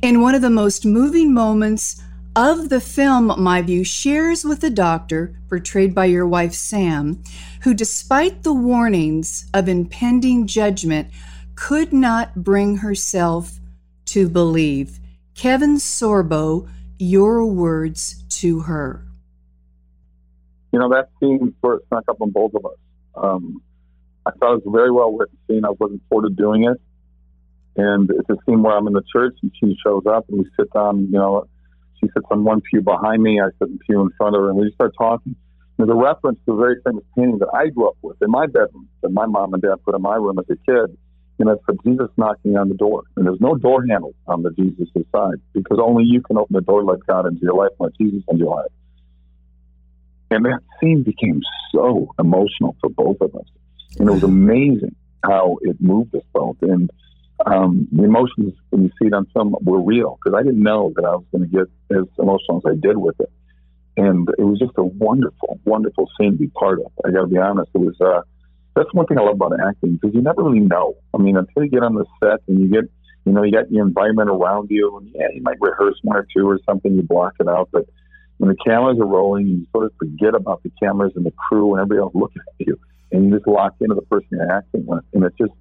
in 0.01 0.21
one 0.21 0.35
of 0.35 0.41
the 0.41 0.49
most 0.49 0.85
moving 0.85 1.33
moments 1.33 2.01
of 2.35 2.69
the 2.69 2.81
film, 2.81 3.33
my 3.41 3.61
view, 3.61 3.83
shares 3.83 4.43
with 4.43 4.61
the 4.61 4.69
doctor, 4.69 5.37
portrayed 5.47 5.95
by 5.95 6.05
your 6.05 6.27
wife 6.27 6.53
Sam, 6.53 7.23
who, 7.61 7.73
despite 7.73 8.43
the 8.43 8.53
warnings 8.53 9.49
of 9.53 9.69
impending 9.69 10.47
judgment, 10.47 11.09
could 11.55 11.93
not 11.93 12.35
bring 12.35 12.77
herself 12.77 13.59
to 14.05 14.27
believe. 14.27 14.99
Kevin 15.33 15.77
Sorbo, 15.77 16.69
your 16.97 17.45
words 17.45 18.23
to 18.29 18.61
her 18.61 19.04
you 20.75 20.81
know, 20.81 20.89
that 20.89 21.07
scene 21.21 21.55
sort 21.61 21.75
of 21.75 21.87
snuck 21.87 22.03
up 22.09 22.19
on 22.19 22.31
both 22.31 22.53
of 22.53 22.65
us. 22.65 22.75
Um, 23.15 23.61
I 24.25 24.31
thought 24.31 24.55
it 24.55 24.65
was 24.65 24.67
a 24.67 24.71
very 24.71 24.91
well 24.91 25.15
written 25.15 25.37
scene. 25.47 25.63
I 25.63 25.69
was 25.69 25.77
looking 25.79 26.01
forward 26.09 26.27
to 26.27 26.35
doing 26.35 26.65
it. 26.65 26.81
And 27.77 28.09
it's 28.09 28.29
a 28.29 28.35
scene 28.45 28.61
where 28.61 28.75
I'm 28.75 28.85
in 28.85 28.91
the 28.91 29.03
church 29.09 29.37
and 29.41 29.53
she 29.57 29.77
shows 29.81 30.03
up 30.05 30.27
and 30.27 30.39
we 30.39 30.45
sit 30.59 30.67
down, 30.73 31.07
you 31.09 31.17
know, 31.17 31.47
she 32.01 32.07
sits 32.07 32.25
on 32.29 32.43
one 32.43 32.59
pew 32.59 32.81
behind 32.81 33.23
me, 33.23 33.39
I 33.39 33.51
sit 33.57 33.69
in 33.69 33.79
pew 33.87 34.01
in 34.01 34.09
front 34.17 34.35
of 34.35 34.41
her, 34.41 34.49
and 34.49 34.59
we 34.59 34.69
start 34.73 34.91
talking. 34.97 35.37
There's 35.77 35.89
a 35.89 35.95
reference 35.95 36.39
to 36.45 36.51
a 36.51 36.57
very 36.57 36.75
famous 36.83 37.05
painting 37.15 37.39
that 37.39 37.51
I 37.53 37.69
grew 37.69 37.87
up 37.87 37.97
with 38.01 38.21
in 38.21 38.29
my 38.29 38.45
bedroom 38.45 38.89
that 39.01 39.11
my 39.11 39.27
mom 39.27 39.53
and 39.53 39.63
dad 39.63 39.75
put 39.85 39.95
in 39.95 40.01
my 40.01 40.15
room 40.15 40.39
as 40.39 40.45
a 40.49 40.57
kid. 40.69 40.97
And 41.39 41.49
it's 41.49 41.63
for 41.63 41.75
Jesus 41.85 42.09
knocking 42.17 42.57
on 42.57 42.67
the 42.67 42.75
door. 42.75 43.03
And 43.15 43.25
there's 43.25 43.39
no 43.39 43.55
door 43.55 43.85
handle 43.89 44.13
on 44.27 44.43
the 44.43 44.51
Jesus 44.51 44.89
side 44.93 45.39
because 45.53 45.79
only 45.81 46.03
you 46.03 46.21
can 46.21 46.37
open 46.37 46.53
the 46.53 46.61
door, 46.61 46.83
let 46.83 47.05
God 47.07 47.27
into 47.27 47.43
your 47.43 47.55
life, 47.55 47.71
let 47.79 47.95
Jesus 47.97 48.23
into 48.27 48.43
your 48.43 48.55
life. 48.55 48.71
And 50.31 50.45
that 50.45 50.59
scene 50.79 51.03
became 51.03 51.41
so 51.73 52.13
emotional 52.19 52.75
for 52.81 52.89
both 52.89 53.21
of 53.21 53.35
us. 53.35 53.47
And 53.99 54.09
it 54.09 54.11
was 54.11 54.23
amazing 54.23 54.95
how 55.23 55.57
it 55.61 55.77
moved 55.79 56.15
us 56.15 56.23
both. 56.33 56.57
And 56.61 56.89
um, 57.45 57.87
the 57.91 58.03
emotions, 58.03 58.53
when 58.69 58.83
you 58.83 58.89
see 58.99 59.07
it 59.07 59.13
on 59.13 59.27
film, 59.33 59.55
were 59.61 59.81
real 59.81 60.17
because 60.17 60.37
I 60.37 60.43
didn't 60.43 60.63
know 60.63 60.93
that 60.95 61.05
I 61.05 61.11
was 61.11 61.25
going 61.31 61.49
to 61.49 61.49
get 61.49 61.97
as 61.97 62.05
emotional 62.17 62.61
as 62.65 62.71
I 62.71 62.75
did 62.75 62.97
with 62.97 63.19
it. 63.19 63.31
And 63.97 64.27
it 64.37 64.43
was 64.43 64.59
just 64.59 64.73
a 64.77 64.83
wonderful, 64.83 65.59
wonderful 65.63 66.09
scene 66.17 66.31
to 66.31 66.37
be 66.37 66.47
part 66.47 66.79
of. 66.79 66.91
I 67.05 67.11
got 67.11 67.21
to 67.21 67.27
be 67.27 67.37
honest. 67.37 67.71
It 67.73 67.79
was, 67.79 67.95
uh, 68.01 68.21
that's 68.75 68.93
one 68.93 69.05
thing 69.05 69.17
I 69.17 69.21
love 69.21 69.35
about 69.35 69.53
acting 69.65 69.93
because 69.93 70.13
you 70.13 70.21
never 70.21 70.43
really 70.43 70.59
know. 70.59 70.95
I 71.13 71.17
mean, 71.17 71.37
until 71.37 71.63
you 71.63 71.69
get 71.69 71.83
on 71.83 71.95
the 71.95 72.05
set 72.21 72.41
and 72.47 72.59
you 72.59 72.67
get, 72.67 72.89
you 73.25 73.31
know, 73.31 73.43
you 73.43 73.51
got 73.51 73.69
the 73.69 73.79
environment 73.79 74.29
around 74.29 74.69
you, 74.69 74.97
and 74.97 75.09
yeah, 75.15 75.27
you 75.33 75.41
might 75.41 75.57
rehearse 75.59 75.97
one 76.03 76.17
or 76.17 76.27
two 76.35 76.47
or 76.47 76.59
something, 76.65 76.93
you 76.93 77.01
block 77.01 77.33
it 77.39 77.47
out. 77.47 77.69
But 77.71 77.85
when 78.37 78.49
the 78.49 78.57
cameras 78.65 78.99
are 78.99 79.05
rolling, 79.05 79.47
you 79.47 79.65
sort 79.71 79.85
of 79.85 79.93
forget 79.97 80.35
about 80.35 80.61
the 80.63 80.71
cameras 80.81 81.13
and 81.15 81.25
the 81.25 81.31
crew 81.31 81.73
and 81.73 81.81
everybody 81.81 82.01
else 82.01 82.13
looking 82.15 82.41
at 82.47 82.67
you, 82.67 82.79
and 83.11 83.25
you 83.25 83.35
just 83.35 83.47
lock 83.47 83.75
into 83.79 83.95
the 83.95 84.01
person 84.03 84.27
you're 84.31 84.51
acting 84.51 84.85
with, 84.85 85.03
and 85.13 85.23
it's 85.23 85.37
just 85.37 85.53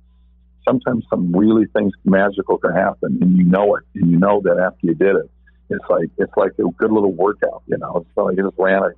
sometimes 0.67 1.05
some 1.11 1.35
really 1.35 1.67
things 1.77 1.93
magical 2.05 2.59
can 2.59 2.73
happen, 2.73 3.19
and 3.21 3.37
you 3.37 3.45
know 3.45 3.77
it, 3.77 3.85
and 3.95 4.11
you 4.11 4.19
know 4.19 4.41
that 4.45 4.59
after 4.59 4.79
you 4.83 4.95
did 4.95 5.17
it, 5.17 5.31
it's 5.71 5.85
like 5.89 6.09
it's 6.19 6.33
like 6.37 6.53
a 6.59 6.71
good 6.79 6.93
little 6.93 7.13
workout, 7.13 7.63
you 7.67 7.79
know. 7.79 8.05
It's 8.07 8.17
like 8.17 8.39
I 8.39 8.43
just 8.43 8.59
ran 8.59 8.83
a 8.83 8.91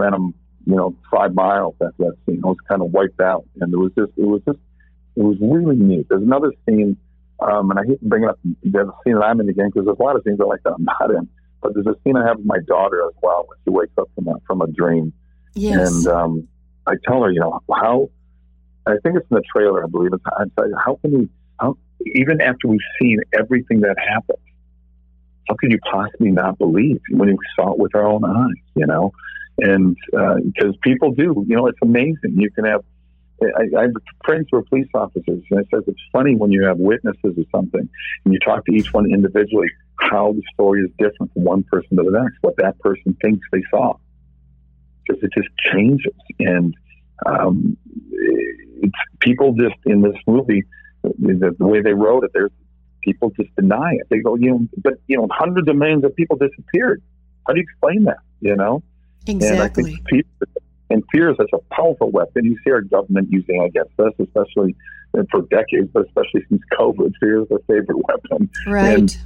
ran 0.00 0.12
them, 0.12 0.34
you 0.66 0.76
know, 0.76 0.94
five 1.10 1.34
miles 1.34 1.74
after 1.82 2.04
that 2.04 2.16
scene. 2.26 2.42
I 2.44 2.48
was 2.48 2.58
kind 2.68 2.82
of 2.82 2.90
wiped 2.92 3.20
out, 3.20 3.44
and 3.60 3.72
it 3.72 3.76
was 3.76 3.92
just 3.98 4.12
it 4.16 4.26
was 4.26 4.42
just 4.46 4.58
it 5.16 5.22
was 5.22 5.36
really 5.40 5.76
neat. 5.76 6.06
There's 6.08 6.22
another 6.22 6.52
scene, 6.68 6.96
um, 7.40 7.70
and 7.70 7.80
I 7.80 7.82
hate 7.86 8.00
to 8.00 8.06
bring 8.06 8.24
up. 8.24 8.38
A 8.44 8.48
scene 8.64 8.72
that 8.72 9.24
I'm 9.24 9.40
in 9.40 9.48
again 9.48 9.70
because 9.72 9.86
there's 9.86 9.98
a 9.98 10.02
lot 10.02 10.16
of 10.16 10.22
scenes 10.24 10.40
I 10.40 10.44
like 10.44 10.62
that 10.64 10.74
I'm 10.74 10.84
not 10.84 11.10
in, 11.10 11.28
but 11.62 11.74
there's 11.74 11.86
a 11.86 11.96
scene 12.02 12.16
I 12.16 12.26
have 12.26 12.38
with 12.38 12.46
my 12.46 12.58
daughter 12.66 13.06
as 13.06 13.14
well 13.22 13.46
when 13.48 13.58
she 13.64 13.70
wakes 13.70 13.92
up 13.98 14.08
from 14.14 14.28
a, 14.28 14.34
from 14.46 14.62
a 14.62 14.66
dream, 14.66 15.12
yes. 15.54 15.88
and 15.88 16.06
um, 16.06 16.48
I 16.86 16.94
tell 17.06 17.22
her, 17.22 17.30
you 17.30 17.40
know, 17.40 17.60
how 17.72 18.10
I 18.86 18.96
think 19.02 19.16
it's 19.16 19.26
in 19.30 19.36
the 19.36 19.42
trailer, 19.52 19.84
I 19.84 19.88
believe. 19.88 20.12
It's, 20.12 20.22
I 20.26 20.44
tell 20.56 20.68
you, 20.68 20.76
how 20.76 20.94
can 21.02 21.18
we, 21.18 21.28
how, 21.58 21.76
even 22.14 22.40
after 22.40 22.68
we've 22.68 22.78
seen 23.00 23.20
everything 23.36 23.80
that 23.80 23.96
happened, 23.98 24.38
how 25.48 25.54
could 25.58 25.72
you 25.72 25.78
possibly 25.90 26.30
not 26.30 26.58
believe 26.58 27.00
when 27.10 27.28
we 27.28 27.38
saw 27.56 27.72
it 27.72 27.78
with 27.78 27.94
our 27.94 28.06
own 28.06 28.24
eyes, 28.24 28.62
you 28.74 28.86
know? 28.86 29.12
And 29.58 29.96
because 30.10 30.74
uh, 30.74 30.78
people 30.82 31.12
do, 31.12 31.44
you 31.48 31.56
know, 31.56 31.66
it's 31.66 31.78
amazing. 31.82 32.36
You 32.36 32.50
can 32.50 32.64
have, 32.64 32.82
I, 33.42 33.78
I 33.78 33.82
have 33.82 33.92
friends 34.24 34.48
who 34.50 34.58
are 34.58 34.62
police 34.62 34.88
officers, 34.94 35.42
and 35.50 35.60
it 35.60 35.66
says 35.72 35.82
it's 35.86 36.00
funny 36.12 36.36
when 36.36 36.52
you 36.52 36.64
have 36.64 36.78
witnesses 36.78 37.36
or 37.36 37.44
something, 37.50 37.88
and 38.24 38.34
you 38.34 38.38
talk 38.40 38.64
to 38.66 38.72
each 38.72 38.92
one 38.92 39.06
individually, 39.06 39.68
how 39.98 40.32
the 40.32 40.42
story 40.52 40.82
is 40.82 40.90
different 40.98 41.32
from 41.32 41.44
one 41.44 41.62
person 41.64 41.96
to 41.96 42.02
the 42.02 42.10
next, 42.10 42.36
what 42.40 42.56
that 42.58 42.78
person 42.80 43.16
thinks 43.22 43.46
they 43.52 43.62
saw. 43.70 43.94
Because 45.06 45.22
it 45.22 45.30
just 45.36 45.48
changes. 45.72 46.14
And 46.40 46.74
um, 47.24 47.76
it's 48.10 48.94
people 49.20 49.54
just 49.54 49.76
in 49.84 50.02
this 50.02 50.16
movie, 50.26 50.64
the, 51.02 51.54
the 51.58 51.66
way 51.66 51.80
they 51.80 51.94
wrote 51.94 52.24
it, 52.24 52.30
there's 52.34 52.50
people 53.02 53.30
just 53.40 53.54
deny 53.56 53.92
it. 53.92 54.06
They 54.10 54.18
go, 54.18 54.34
you 54.34 54.50
know, 54.50 54.68
but 54.82 54.94
you 55.06 55.16
know, 55.16 55.28
hundreds 55.30 55.68
of 55.68 55.76
millions 55.76 56.04
of 56.04 56.14
people 56.16 56.36
disappeared. 56.36 57.02
How 57.46 57.52
do 57.52 57.60
you 57.60 57.64
explain 57.64 58.04
that? 58.04 58.18
You 58.40 58.56
know, 58.56 58.82
exactly. 59.26 59.52
And 59.54 59.62
I 59.62 59.68
think 59.68 60.08
fear, 60.08 60.22
and 60.90 61.02
fear 61.12 61.30
is 61.30 61.36
such 61.36 61.50
a 61.52 61.58
powerful 61.74 62.10
weapon. 62.10 62.44
You 62.44 62.58
see 62.64 62.72
our 62.72 62.82
government 62.82 63.28
using 63.30 63.62
against 63.62 63.98
us, 64.00 64.12
especially 64.18 64.74
for 65.30 65.42
decades, 65.42 65.88
but 65.92 66.06
especially 66.06 66.44
since 66.48 66.62
COVID. 66.78 67.12
Fear 67.20 67.42
is 67.42 67.48
their 67.48 67.60
favorite 67.68 67.98
weapon. 68.08 68.50
Right. 68.66 68.98
And 68.98 69.16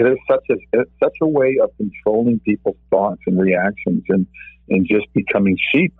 it 0.00 0.12
is 0.12 0.18
such 0.30 0.44
a 0.50 0.54
it's 0.72 0.90
such 1.02 1.16
a 1.22 1.26
way 1.26 1.58
of 1.62 1.70
controlling 1.76 2.40
people's 2.40 2.76
thoughts 2.90 3.20
and 3.26 3.38
reactions 3.38 4.02
and 4.08 4.26
and 4.68 4.86
just 4.86 5.06
becoming 5.12 5.56
sheep 5.72 5.92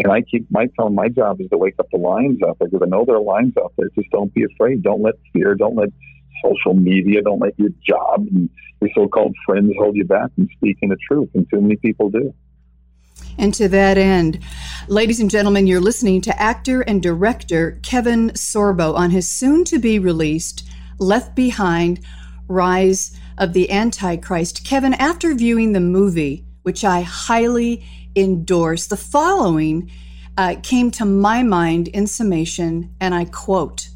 and 0.00 0.10
I 0.12 0.22
keep 0.22 0.46
my 0.50 0.66
telling 0.76 0.94
my 0.94 1.08
job 1.08 1.40
is 1.40 1.48
to 1.50 1.58
wake 1.58 1.74
up 1.78 1.86
the 1.92 1.98
lions 1.98 2.40
out 2.46 2.58
there 2.58 2.68
because 2.68 2.84
I 2.84 2.88
know 2.88 3.04
there 3.04 3.16
are 3.16 3.22
lions 3.22 3.54
out 3.62 3.72
there. 3.76 3.88
Just 3.94 4.10
don't 4.10 4.32
be 4.34 4.44
afraid. 4.44 4.82
Don't 4.82 5.02
let 5.02 5.14
fear, 5.32 5.54
don't 5.54 5.76
let 5.76 5.90
social 6.42 6.74
media, 6.74 7.22
don't 7.22 7.38
let 7.38 7.58
your 7.58 7.70
job 7.86 8.26
and 8.30 8.50
your 8.80 8.90
so-called 8.94 9.34
friends 9.46 9.72
hold 9.78 9.94
you 9.96 10.04
back 10.04 10.34
from 10.34 10.48
speaking 10.56 10.88
the 10.88 10.96
truth. 11.08 11.30
And 11.34 11.48
too 11.48 11.60
many 11.60 11.76
people 11.76 12.10
do. 12.10 12.34
And 13.38 13.54
to 13.54 13.68
that 13.68 13.96
end, 13.96 14.40
ladies 14.88 15.20
and 15.20 15.30
gentlemen, 15.30 15.66
you're 15.66 15.80
listening 15.80 16.20
to 16.22 16.42
actor 16.42 16.80
and 16.82 17.00
director 17.00 17.78
Kevin 17.82 18.30
Sorbo 18.30 18.94
on 18.94 19.10
his 19.10 19.30
soon 19.30 19.64
to 19.64 19.78
be 19.78 19.98
released 20.00 20.68
Left 20.98 21.34
Behind 21.36 22.00
Rise 22.48 23.18
of 23.38 23.52
the 23.52 23.70
Antichrist. 23.70 24.64
Kevin, 24.64 24.94
after 24.94 25.34
viewing 25.34 25.72
the 25.72 25.80
movie, 25.80 26.44
which 26.62 26.84
I 26.84 27.02
highly 27.02 27.84
endorse. 28.16 28.86
The 28.86 28.96
following 28.96 29.90
uh, 30.36 30.56
came 30.62 30.90
to 30.92 31.04
my 31.04 31.42
mind 31.42 31.88
in 31.88 32.06
summation, 32.06 32.94
and 33.00 33.14
I 33.14 33.26
quote 33.26 33.88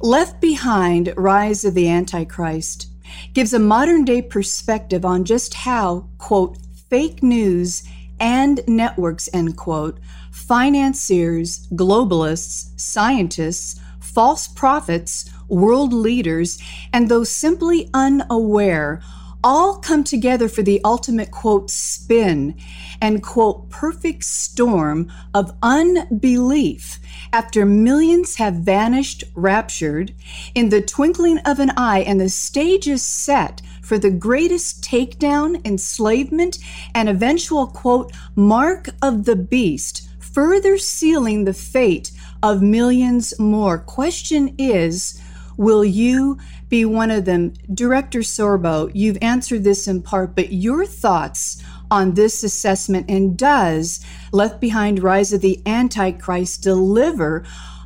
Left 0.00 0.40
Behind 0.40 1.12
Rise 1.16 1.64
of 1.64 1.74
the 1.74 1.88
Antichrist 1.88 2.88
gives 3.34 3.52
a 3.52 3.58
modern 3.58 4.04
day 4.04 4.22
perspective 4.22 5.04
on 5.04 5.24
just 5.24 5.54
how, 5.54 6.08
quote, 6.18 6.56
fake 6.88 7.22
news 7.22 7.82
and 8.18 8.60
networks, 8.66 9.28
end 9.32 9.56
quote, 9.56 9.98
financiers, 10.30 11.68
globalists, 11.72 12.78
scientists, 12.80 13.78
false 14.12 14.46
prophets, 14.48 15.30
world 15.48 15.92
leaders, 15.92 16.58
and 16.92 17.08
those 17.08 17.30
simply 17.30 17.88
unaware 17.94 19.02
all 19.44 19.78
come 19.78 20.04
together 20.04 20.48
for 20.48 20.62
the 20.62 20.80
ultimate 20.84 21.30
quote 21.30 21.68
spin 21.68 22.54
and 23.00 23.22
quote 23.22 23.68
perfect 23.70 24.22
storm 24.22 25.10
of 25.34 25.52
unbelief 25.62 27.00
after 27.32 27.66
millions 27.66 28.36
have 28.36 28.54
vanished 28.54 29.24
raptured 29.34 30.14
in 30.54 30.68
the 30.68 30.80
twinkling 30.80 31.38
of 31.38 31.58
an 31.58 31.72
eye 31.76 32.00
and 32.00 32.20
the 32.20 32.28
stage 32.28 32.86
is 32.86 33.02
set 33.02 33.60
for 33.82 33.98
the 33.98 34.10
greatest 34.10 34.82
takedown 34.84 35.64
enslavement 35.66 36.58
and 36.94 37.08
eventual 37.08 37.66
quote 37.66 38.12
mark 38.36 38.90
of 39.02 39.24
the 39.24 39.36
beast 39.36 40.08
further 40.20 40.78
sealing 40.78 41.44
the 41.44 41.52
fate 41.52 42.12
of 42.42 42.62
millions 42.62 43.38
more 43.38 43.78
question 43.78 44.54
is 44.58 45.20
will 45.56 45.84
you 45.84 46.38
be 46.72 46.84
one 46.86 47.10
of 47.10 47.26
them. 47.26 47.52
Director 47.74 48.20
Sorbo, 48.20 48.90
you've 48.94 49.18
answered 49.20 49.62
this 49.62 49.86
in 49.86 50.00
part, 50.00 50.34
but 50.34 50.54
your 50.54 50.86
thoughts 50.86 51.62
on 51.90 52.14
this 52.14 52.42
assessment 52.42 53.10
and 53.10 53.36
does 53.36 54.02
Left 54.32 54.58
Behind 54.58 55.02
Rise 55.02 55.34
of 55.34 55.42
the 55.42 55.60
Antichrist 55.66 56.62
deliver 56.62 57.44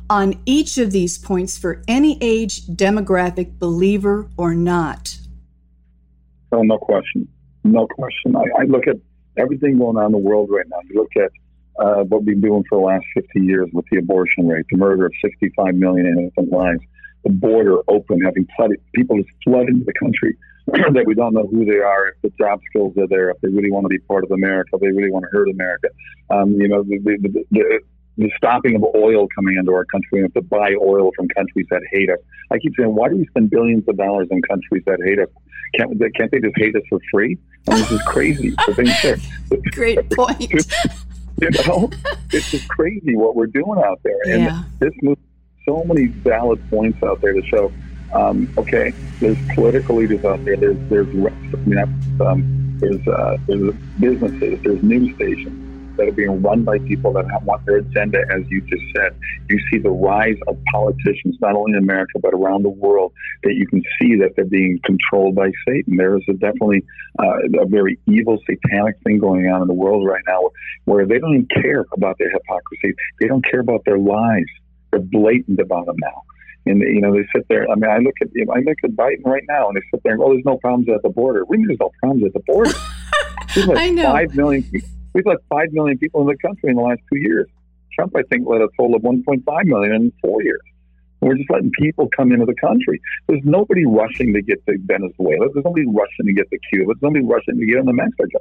on 0.09 0.41
each 0.45 0.77
of 0.77 0.91
these 0.91 1.17
points 1.17 1.57
for 1.57 1.83
any 1.89 2.17
age, 2.21 2.65
demographic, 2.67 3.59
believer, 3.59 4.29
or 4.37 4.55
not? 4.55 5.17
Oh, 6.53 6.61
no 6.61 6.77
question. 6.77 7.27
No 7.65 7.87
question. 7.87 8.37
I, 8.37 8.61
I 8.61 8.63
look 8.63 8.87
at 8.87 8.95
everything 9.37 9.77
going 9.77 9.97
on 9.97 10.05
in 10.05 10.11
the 10.13 10.17
world 10.17 10.49
right 10.49 10.65
now. 10.69 10.77
You 10.89 11.01
look 11.01 11.11
at 11.17 11.31
uh, 11.79 12.03
what 12.03 12.23
we've 12.23 12.39
been 12.39 12.41
doing 12.41 12.63
for 12.69 12.79
the 12.79 12.85
last 12.85 13.05
50 13.13 13.39
years 13.41 13.69
with 13.73 13.85
the 13.91 13.97
abortion 13.97 14.47
rate, 14.47 14.65
the 14.71 14.77
murder 14.77 15.05
of 15.05 15.13
65 15.23 15.75
million 15.75 16.07
innocent 16.07 16.51
lives, 16.51 16.81
the 17.23 17.29
border 17.29 17.79
open, 17.87 18.21
having 18.21 18.47
flooded, 18.55 18.81
people 18.93 19.17
just 19.17 19.29
flood 19.43 19.67
into 19.67 19.85
the 19.85 19.93
country 19.93 20.37
that 20.67 21.03
we 21.05 21.13
don't 21.13 21.33
know 21.33 21.47
who 21.47 21.65
they 21.65 21.79
are, 21.79 22.09
if 22.09 22.21
the 22.21 22.31
job 22.37 22.59
skills 22.69 22.93
are 22.97 23.07
there, 23.07 23.29
if 23.29 23.39
they 23.41 23.49
really 23.49 23.71
want 23.71 23.85
to 23.85 23.89
be 23.89 23.99
part 23.99 24.23
of 24.23 24.31
America, 24.31 24.71
if 24.73 24.81
they 24.81 24.91
really 24.91 25.11
want 25.11 25.23
to 25.23 25.29
hurt 25.31 25.49
America. 25.49 25.87
Um, 26.29 26.51
you 26.53 26.67
know, 26.67 26.83
the, 26.83 26.99
the, 26.99 27.45
the, 27.51 27.79
the 28.17 28.31
stopping 28.35 28.75
of 28.75 28.83
oil 28.95 29.27
coming 29.35 29.57
into 29.57 29.71
our 29.73 29.85
country. 29.85 30.09
We 30.13 30.21
have 30.21 30.33
to 30.33 30.41
buy 30.41 30.73
oil 30.81 31.11
from 31.15 31.27
countries 31.29 31.67
that 31.69 31.81
hate 31.91 32.09
us. 32.09 32.19
I 32.51 32.57
keep 32.57 32.73
saying, 32.77 32.93
why 32.93 33.09
do 33.09 33.17
we 33.17 33.27
spend 33.27 33.49
billions 33.49 33.87
of 33.87 33.97
dollars 33.97 34.27
on 34.31 34.41
countries 34.41 34.83
that 34.87 34.99
hate 35.05 35.19
us? 35.19 35.29
Can't, 35.75 35.91
can't 36.15 36.31
they 36.31 36.39
just 36.39 36.57
hate 36.57 36.75
us 36.75 36.81
for 36.89 36.99
free? 37.11 37.37
I 37.69 37.75
mean, 37.75 37.81
this 37.81 37.91
is 37.91 38.01
crazy. 38.03 38.55
Great 39.71 40.09
point. 40.09 40.51
you 41.41 41.49
know, 41.67 41.89
it's 42.31 42.51
just 42.51 42.67
crazy 42.67 43.15
what 43.15 43.35
we're 43.35 43.47
doing 43.47 43.81
out 43.83 43.99
there. 44.03 44.19
And 44.25 44.43
yeah. 44.43 44.63
this 44.79 44.93
movie 45.01 45.21
so 45.67 45.83
many 45.83 46.05
valid 46.07 46.61
points 46.69 47.01
out 47.03 47.21
there 47.21 47.33
to 47.33 47.45
show. 47.45 47.71
Um, 48.13 48.51
okay, 48.57 48.93
there's 49.19 49.37
political 49.53 49.97
leaders 49.97 50.23
out 50.23 50.43
there. 50.45 50.55
There's 50.55 50.77
there's 50.89 51.07
I 51.07 51.57
mean, 51.65 52.21
um, 52.21 52.77
there's 52.79 53.05
uh, 53.07 53.37
there's 53.47 53.75
businesses. 53.99 54.61
There's 54.63 54.81
news 54.81 55.13
stations. 55.15 55.66
That 55.97 56.07
are 56.07 56.11
being 56.11 56.41
run 56.41 56.63
by 56.63 56.79
people 56.79 57.13
that 57.13 57.29
have, 57.31 57.43
want 57.43 57.65
their 57.65 57.77
agenda, 57.77 58.19
as 58.31 58.41
you 58.49 58.61
just 58.61 58.83
said. 58.95 59.17
You 59.49 59.59
see 59.71 59.79
the 59.79 59.89
rise 59.89 60.37
of 60.47 60.57
politicians, 60.71 61.37
not 61.41 61.55
only 61.55 61.73
in 61.73 61.79
America, 61.79 62.19
but 62.21 62.33
around 62.33 62.63
the 62.63 62.69
world, 62.69 63.13
that 63.43 63.53
you 63.53 63.67
can 63.67 63.81
see 63.99 64.15
that 64.15 64.35
they're 64.35 64.45
being 64.45 64.79
controlled 64.83 65.35
by 65.35 65.51
Satan. 65.67 65.97
There 65.97 66.15
is 66.17 66.23
a 66.29 66.33
definitely 66.33 66.83
uh, 67.19 67.61
a 67.61 67.65
very 67.65 67.99
evil, 68.07 68.37
satanic 68.49 68.95
thing 69.03 69.19
going 69.19 69.47
on 69.47 69.61
in 69.61 69.67
the 69.67 69.73
world 69.73 70.05
right 70.07 70.23
now 70.27 70.41
where 70.85 71.05
they 71.05 71.19
don't 71.19 71.33
even 71.33 71.47
care 71.61 71.85
about 71.93 72.17
their 72.17 72.31
hypocrisy. 72.31 72.93
They 73.19 73.27
don't 73.27 73.43
care 73.43 73.59
about 73.59 73.83
their 73.85 73.97
lies. 73.97 74.45
They're 74.91 74.99
blatant 74.99 75.59
about 75.59 75.85
them 75.85 75.97
now. 75.99 76.23
And 76.65 76.81
you 76.81 77.01
know, 77.01 77.13
they 77.13 77.25
sit 77.35 77.47
there. 77.47 77.69
I 77.69 77.75
mean, 77.75 77.89
I 77.89 77.97
look 77.99 78.15
at 78.21 78.27
I 78.53 78.59
look 78.59 78.77
at 78.83 78.91
Biden 78.91 79.25
right 79.25 79.43
now, 79.47 79.69
and 79.69 79.77
they 79.77 79.81
sit 79.91 80.01
there 80.03 80.13
and 80.13 80.21
"Oh, 80.21 80.33
there's 80.33 80.45
no 80.45 80.57
problems 80.57 80.89
at 80.89 81.01
the 81.01 81.09
border." 81.09 81.45
We 81.45 81.57
mean 81.57 81.67
there's 81.67 81.79
no 81.79 81.91
problems 81.99 82.25
at 82.25 82.33
the 82.33 82.41
border. 82.41 82.71
like 83.67 83.77
I 83.77 83.89
know. 83.89 84.03
Five 84.03 84.35
million. 84.35 84.65
We've 85.17 85.25
let 85.25 85.39
five 85.49 85.73
million 85.73 85.97
people 85.97 86.21
in 86.21 86.27
the 86.27 86.37
country 86.37 86.69
in 86.69 86.75
the 86.75 86.83
last 86.83 87.01
two 87.11 87.17
years. 87.17 87.47
Trump, 87.91 88.15
I 88.15 88.21
think, 88.29 88.45
let 88.47 88.61
a 88.61 88.69
total 88.77 88.97
of 88.97 89.01
1.5 89.01 89.65
million 89.65 89.95
in 89.95 90.13
four 90.21 90.43
years. 90.43 90.61
We're 91.21 91.33
just 91.33 91.49
letting 91.49 91.71
people 91.71 92.07
come 92.15 92.31
into 92.31 92.45
the 92.45 92.53
country. 92.61 93.01
There's 93.25 93.41
nobody 93.43 93.83
rushing 93.83 94.31
to 94.35 94.43
get 94.43 94.63
to 94.67 94.77
Venezuela. 94.85 95.49
There's 95.51 95.65
nobody 95.65 95.87
rushing 95.87 96.27
to 96.27 96.33
get 96.33 96.47
to 96.51 96.59
Cuba. 96.69 96.93
There's 96.93 97.01
nobody 97.01 97.25
rushing 97.25 97.57
to 97.57 97.65
get 97.65 97.77
into 97.77 97.93
Mexico. 97.93 98.37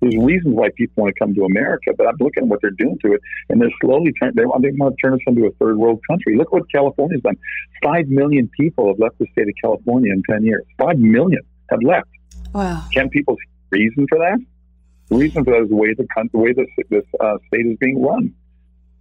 There's 0.00 0.14
reasons 0.24 0.54
why 0.54 0.68
people 0.76 1.02
want 1.02 1.12
to 1.16 1.18
come 1.18 1.34
to 1.34 1.44
America, 1.44 1.90
but 1.98 2.06
I'm 2.06 2.14
looking 2.20 2.44
at 2.44 2.48
what 2.50 2.60
they're 2.62 2.70
doing 2.70 2.98
to 3.02 3.14
it, 3.14 3.20
and 3.48 3.60
they're 3.60 3.76
slowly 3.80 4.12
turning. 4.12 4.36
They, 4.36 4.44
they 4.44 4.76
want 4.76 4.94
to 4.94 5.02
turn 5.02 5.14
us 5.14 5.20
into 5.26 5.46
a 5.46 5.50
third 5.58 5.76
world 5.76 5.98
country. 6.08 6.36
Look 6.36 6.52
what 6.52 6.70
California's 6.70 7.22
done. 7.22 7.36
Five 7.82 8.06
million 8.06 8.48
people 8.56 8.86
have 8.86 9.00
left 9.00 9.18
the 9.18 9.26
state 9.32 9.48
of 9.48 9.54
California 9.60 10.12
in 10.12 10.22
ten 10.30 10.44
years. 10.44 10.62
Five 10.78 11.00
million 11.00 11.42
have 11.70 11.80
left. 11.82 12.10
Wow. 12.54 12.84
Can 12.92 13.08
people 13.08 13.36
see 13.72 13.78
reason 13.80 14.06
for 14.08 14.18
that? 14.20 14.38
The 15.08 15.16
reason 15.16 15.44
for 15.44 15.52
that 15.52 15.62
is 15.62 15.68
the 15.68 15.76
way 15.76 15.94
the 15.94 16.06
the 16.32 16.38
way 16.38 16.52
this 16.52 16.66
this 16.90 17.04
uh, 17.20 17.36
state 17.48 17.66
is 17.66 17.76
being 17.78 18.02
run, 18.02 18.34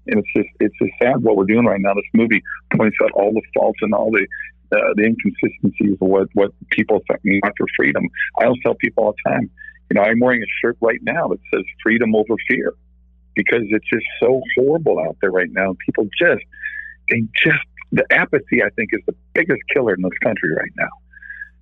and 0.07 0.19
it's 0.19 0.33
just 0.35 0.49
it's 0.59 0.75
just 0.79 0.91
sad 1.01 1.23
what 1.23 1.35
we're 1.35 1.45
doing 1.45 1.65
right 1.65 1.81
now. 1.81 1.93
This 1.93 2.05
movie 2.13 2.43
points 2.75 2.97
out 3.03 3.11
all 3.13 3.33
the 3.33 3.41
faults 3.55 3.79
and 3.81 3.93
all 3.93 4.11
the 4.11 4.27
uh, 4.71 4.93
the 4.95 5.03
inconsistencies 5.03 5.97
of 5.99 6.07
what 6.07 6.27
what 6.33 6.51
people 6.69 7.01
think 7.07 7.43
for 7.57 7.65
freedom. 7.75 8.03
I 8.39 8.45
always 8.45 8.61
tell 8.61 8.75
people 8.75 9.05
all 9.05 9.15
the 9.23 9.31
time, 9.31 9.49
you 9.89 9.95
know, 9.95 10.03
I'm 10.03 10.19
wearing 10.19 10.43
a 10.43 10.51
shirt 10.61 10.77
right 10.79 10.99
now 11.01 11.27
that 11.29 11.39
says 11.51 11.63
"Freedom 11.81 12.13
over 12.13 12.35
Fear," 12.47 12.73
because 13.35 13.63
it's 13.69 13.89
just 13.89 14.05
so 14.19 14.41
horrible 14.55 14.99
out 14.99 15.17
there 15.21 15.31
right 15.31 15.51
now. 15.51 15.75
People 15.87 16.07
just 16.19 16.43
they 17.09 17.21
just 17.43 17.65
the 17.91 18.05
apathy 18.11 18.61
I 18.63 18.69
think 18.75 18.89
is 18.93 19.01
the 19.07 19.15
biggest 19.33 19.61
killer 19.73 19.95
in 19.95 20.03
this 20.03 20.17
country 20.21 20.53
right 20.53 20.71
now 20.77 20.89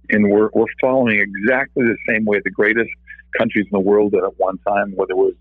and 0.10 0.30
we're 0.30 0.50
we're 0.54 0.66
following 0.82 1.20
exactly 1.20 1.86
the 1.86 1.98
same 2.08 2.26
way 2.26 2.40
the 2.44 2.52
greatest 2.52 2.90
countries 3.38 3.66
in 3.72 3.76
the 3.76 3.80
world 3.80 4.12
did 4.12 4.24
at 4.24 4.38
one 4.38 4.58
time, 4.60 4.94
whether 4.96 5.12
it 5.12 5.18
was 5.18 5.34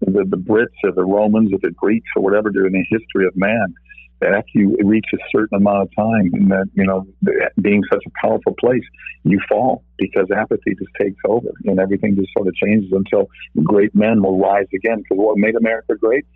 the, 0.00 0.24
the 0.28 0.36
Brits 0.36 0.76
or 0.84 0.92
the 0.92 1.04
Romans 1.04 1.52
or 1.52 1.58
the 1.62 1.70
Greeks 1.70 2.08
or 2.16 2.22
whatever 2.22 2.50
during 2.50 2.72
the 2.72 2.84
history 2.88 3.26
of 3.26 3.36
man. 3.36 3.74
That 4.20 4.34
after 4.34 4.50
you 4.52 4.76
reach 4.84 5.06
a 5.14 5.18
certain 5.34 5.56
amount 5.56 5.88
of 5.88 5.88
time, 5.96 6.30
and 6.34 6.50
that 6.50 6.66
you 6.74 6.84
know 6.84 7.06
being 7.62 7.82
such 7.90 8.02
a 8.06 8.10
powerful 8.20 8.54
place, 8.60 8.82
you 9.24 9.40
fall 9.48 9.82
because 9.96 10.26
apathy 10.30 10.74
just 10.78 10.90
takes 11.00 11.16
over, 11.26 11.48
and 11.64 11.80
everything 11.80 12.16
just 12.16 12.28
sort 12.36 12.46
of 12.46 12.54
changes 12.54 12.92
until 12.92 13.28
great 13.64 13.94
men 13.94 14.22
will 14.22 14.38
rise 14.38 14.66
again. 14.74 14.98
Because 14.98 15.16
what 15.16 15.38
made 15.38 15.56
America 15.56 15.94
great? 15.98 16.26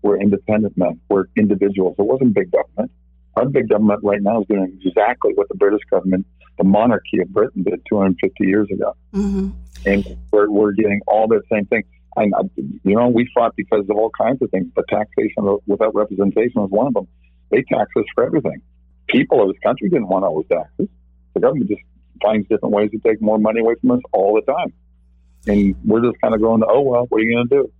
We're 0.00 0.18
independent 0.18 0.78
men. 0.78 0.98
We're 1.10 1.24
individuals. 1.36 1.96
It 1.98 2.06
wasn't 2.06 2.32
big 2.32 2.50
government. 2.52 2.90
Our 3.36 3.46
big 3.46 3.68
government 3.68 4.00
right 4.02 4.22
now 4.22 4.40
is 4.40 4.46
doing 4.48 4.80
exactly 4.82 5.32
what 5.34 5.48
the 5.50 5.56
British 5.56 5.82
government 5.90 6.26
the 6.60 6.68
monarchy 6.68 7.20
of 7.20 7.28
Britain 7.32 7.62
did 7.62 7.80
250 7.88 8.44
years 8.44 8.68
ago. 8.70 8.94
Mm-hmm. 9.14 9.48
And 9.86 10.18
we're, 10.30 10.50
we're 10.50 10.72
getting 10.72 11.00
all 11.06 11.26
the 11.26 11.40
same 11.50 11.64
thing. 11.64 11.84
I, 12.18 12.24
you 12.84 12.96
know, 12.96 13.08
we 13.08 13.30
fought 13.34 13.56
because 13.56 13.86
of 13.88 13.96
all 13.96 14.10
kinds 14.10 14.42
of 14.42 14.50
things, 14.50 14.66
but 14.74 14.84
taxation 14.88 15.58
without 15.66 15.94
representation 15.94 16.60
was 16.60 16.70
one 16.70 16.88
of 16.88 16.92
them. 16.92 17.08
They 17.50 17.62
tax 17.62 17.88
us 17.96 18.04
for 18.14 18.24
everything. 18.24 18.60
People 19.08 19.40
of 19.40 19.48
this 19.48 19.56
country 19.62 19.88
didn't 19.88 20.08
want 20.08 20.26
all 20.26 20.34
those 20.34 20.58
taxes. 20.58 20.88
The 21.32 21.40
government 21.40 21.70
just 21.70 21.80
finds 22.20 22.46
different 22.48 22.74
ways 22.74 22.90
to 22.90 22.98
take 22.98 23.22
more 23.22 23.38
money 23.38 23.60
away 23.60 23.76
from 23.80 23.92
us 23.92 24.00
all 24.12 24.34
the 24.34 24.52
time. 24.52 24.74
And 25.46 25.74
we're 25.82 26.02
just 26.02 26.20
kind 26.20 26.34
of 26.34 26.42
going, 26.42 26.62
oh, 26.68 26.82
well, 26.82 27.06
what 27.08 27.22
are 27.22 27.24
you 27.24 27.36
going 27.36 27.48
to 27.48 27.56
do? 27.62 27.72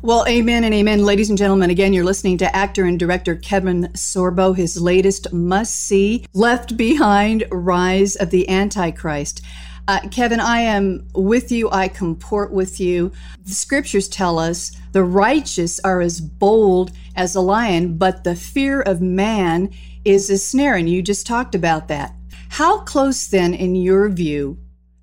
Well, 0.00 0.24
amen 0.28 0.62
and 0.62 0.72
amen. 0.72 1.04
Ladies 1.04 1.28
and 1.28 1.36
gentlemen, 1.36 1.70
again, 1.70 1.92
you're 1.92 2.04
listening 2.04 2.38
to 2.38 2.54
actor 2.54 2.84
and 2.84 3.00
director 3.00 3.34
Kevin 3.34 3.88
Sorbo, 3.94 4.56
his 4.56 4.80
latest 4.80 5.32
must 5.32 5.74
see, 5.74 6.24
Left 6.32 6.76
Behind 6.76 7.42
Rise 7.50 8.14
of 8.14 8.30
the 8.30 8.48
Antichrist. 8.48 9.42
Uh, 9.88 9.98
Kevin, 10.12 10.38
I 10.38 10.60
am 10.60 11.08
with 11.14 11.50
you. 11.50 11.68
I 11.72 11.88
comport 11.88 12.52
with 12.52 12.78
you. 12.78 13.10
The 13.42 13.54
scriptures 13.54 14.06
tell 14.06 14.38
us 14.38 14.70
the 14.92 15.02
righteous 15.02 15.80
are 15.80 16.00
as 16.00 16.20
bold 16.20 16.92
as 17.16 17.34
a 17.34 17.40
lion, 17.40 17.98
but 17.98 18.22
the 18.22 18.36
fear 18.36 18.80
of 18.80 19.00
man 19.00 19.70
is 20.04 20.30
a 20.30 20.38
snare. 20.38 20.76
And 20.76 20.88
you 20.88 21.02
just 21.02 21.26
talked 21.26 21.56
about 21.56 21.88
that. 21.88 22.14
How 22.50 22.82
close, 22.82 23.26
then, 23.26 23.52
in 23.52 23.74
your 23.74 24.08
view, 24.08 24.58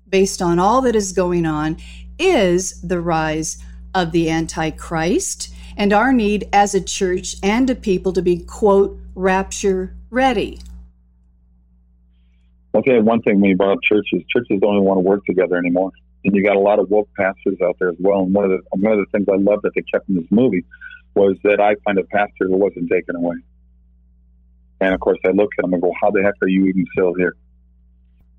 based 0.08 0.40
on 0.40 0.58
all 0.58 0.80
that 0.80 0.96
is 0.96 1.12
going 1.12 1.44
on, 1.44 1.76
is 2.18 2.80
the 2.80 2.98
rise 2.98 3.58
of 3.96 4.12
the 4.12 4.28
Antichrist 4.28 5.48
and 5.74 5.90
our 5.90 6.12
need 6.12 6.48
as 6.52 6.74
a 6.74 6.82
church 6.82 7.36
and 7.42 7.68
a 7.70 7.74
people 7.74 8.12
to 8.12 8.20
be, 8.20 8.36
quote, 8.36 8.98
rapture 9.14 9.96
ready. 10.10 10.60
Okay, 12.74 13.00
one 13.00 13.22
thing 13.22 13.40
when 13.40 13.48
you 13.48 13.56
brought 13.56 13.72
up 13.72 13.78
churches, 13.82 14.22
churches 14.30 14.58
don't 14.60 14.74
even 14.74 14.84
want 14.84 14.98
to 14.98 15.00
work 15.00 15.24
together 15.24 15.56
anymore. 15.56 15.92
And 16.24 16.36
you 16.36 16.44
got 16.44 16.56
a 16.56 16.60
lot 16.60 16.78
of 16.78 16.90
woke 16.90 17.08
pastors 17.16 17.56
out 17.64 17.76
there 17.78 17.88
as 17.88 17.96
well. 17.98 18.20
And 18.20 18.34
one 18.34 18.44
of 18.44 18.50
the 18.50 18.60
one 18.76 18.92
of 18.92 18.98
the 18.98 19.06
things 19.12 19.26
I 19.32 19.36
love 19.36 19.62
that 19.62 19.72
they 19.74 19.82
kept 19.90 20.10
in 20.10 20.16
this 20.16 20.26
movie 20.30 20.64
was 21.14 21.36
that 21.44 21.58
I 21.58 21.76
find 21.84 21.98
a 21.98 22.04
pastor 22.04 22.48
who 22.48 22.58
wasn't 22.58 22.90
taken 22.90 23.16
away. 23.16 23.36
And 24.82 24.92
of 24.92 25.00
course, 25.00 25.18
I 25.24 25.30
look 25.30 25.48
at 25.58 25.62
them 25.62 25.72
and 25.72 25.80
go, 25.80 25.90
"How 25.98 26.10
the 26.10 26.22
heck 26.22 26.34
are 26.42 26.48
you 26.48 26.66
even 26.66 26.84
still 26.92 27.14
here?" 27.14 27.34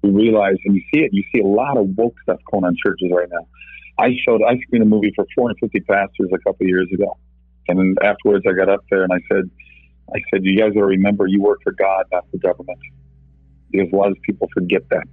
We 0.03 0.11
realize, 0.11 0.57
and 0.65 0.75
you 0.75 0.81
see 0.93 0.99
it. 0.99 1.13
You 1.13 1.23
see 1.33 1.41
a 1.41 1.47
lot 1.47 1.77
of 1.77 1.97
woke 1.97 2.13
stuff 2.21 2.39
going 2.51 2.63
on 2.63 2.75
churches 2.75 3.09
right 3.11 3.27
now. 3.31 3.47
I 3.99 4.15
showed 4.25 4.41
I 4.43 4.57
screened 4.59 4.83
a 4.83 4.87
movie 4.87 5.11
for 5.15 5.25
450 5.35 5.79
pastors 5.81 6.29
a 6.33 6.37
couple 6.39 6.67
years 6.67 6.87
ago, 6.93 7.17
and 7.67 7.79
then 7.79 7.95
afterwards 8.03 8.45
I 8.47 8.53
got 8.53 8.69
up 8.69 8.83
there 8.89 9.03
and 9.03 9.11
I 9.11 9.19
said, 9.31 9.49
I 10.13 10.19
said, 10.31 10.43
you 10.43 10.57
guys 10.57 10.73
got 10.73 10.81
to 10.81 10.85
remember 10.85 11.27
you 11.27 11.41
work 11.41 11.59
for 11.63 11.73
God, 11.73 12.05
not 12.11 12.25
for 12.31 12.37
government, 12.37 12.79
because 13.71 13.91
a 13.91 13.95
lot 13.95 14.11
of 14.11 14.17
people 14.21 14.47
forget 14.53 14.87
that, 14.89 15.03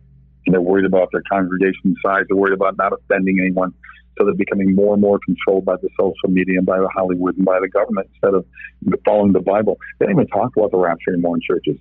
and 0.47 0.55
they're 0.55 0.61
worried 0.61 0.85
about 0.85 1.09
their 1.13 1.23
congregation 1.31 1.97
size, 2.05 2.25
they're 2.29 2.37
worried 2.37 2.55
about 2.55 2.77
not 2.77 2.93
offending 2.93 3.39
anyone, 3.41 3.73
so 4.19 4.25
they're 4.25 4.35
becoming 4.35 4.75
more 4.75 4.95
and 4.95 5.03
more 5.03 5.19
controlled 5.25 5.65
by 5.65 5.77
the 5.83 5.89
social 5.99 6.29
media 6.29 6.59
and 6.59 6.67
by 6.67 6.79
the 6.79 6.89
Hollywood 6.95 7.37
and 7.37 7.45
by 7.45 7.59
the 7.61 7.69
government 7.69 8.09
instead 8.13 8.35
of 8.35 8.45
following 9.05 9.33
the 9.33 9.41
Bible. 9.41 9.79
They 9.99 10.07
don't 10.07 10.15
even 10.15 10.27
talk 10.29 10.57
about 10.57 10.71
the 10.71 10.79
rapture 10.79 11.13
anymore 11.13 11.37
in 11.37 11.43
churches. 11.43 11.77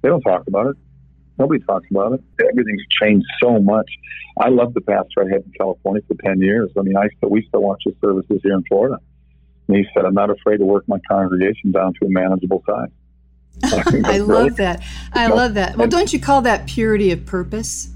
They 0.00 0.08
don't 0.08 0.22
talk 0.22 0.46
about 0.46 0.68
it. 0.68 0.76
Nobody 1.38 1.62
talks 1.64 1.86
about 1.90 2.14
it. 2.14 2.22
Everything's 2.40 2.82
changed 3.00 3.26
so 3.42 3.60
much. 3.60 3.88
I 4.40 4.48
love 4.48 4.74
the 4.74 4.80
pastor 4.80 5.22
I 5.22 5.28
had 5.32 5.42
in 5.44 5.52
California 5.56 6.02
for 6.06 6.14
10 6.24 6.40
years. 6.40 6.70
I 6.78 6.82
mean, 6.82 6.96
I 6.96 7.08
still, 7.16 7.30
we 7.30 7.44
still 7.48 7.62
watch 7.62 7.82
his 7.84 7.94
services 8.00 8.40
here 8.42 8.54
in 8.54 8.64
Florida. 8.64 8.98
And 9.68 9.76
he 9.76 9.84
said, 9.94 10.04
I'm 10.04 10.14
not 10.14 10.30
afraid 10.30 10.58
to 10.58 10.64
work 10.64 10.84
my 10.88 10.98
congregation 11.08 11.72
down 11.72 11.94
to 11.94 12.06
a 12.06 12.10
manageable 12.10 12.62
size. 12.66 12.90
I, 14.04 14.18
love 14.18 14.56
that. 14.56 14.84
I 15.12 15.26
love 15.26 15.54
that. 15.54 15.76
Well, 15.76 15.88
don't 15.88 16.12
you 16.12 16.20
call 16.20 16.42
that 16.42 16.66
purity 16.66 17.10
of 17.10 17.26
purpose? 17.26 17.90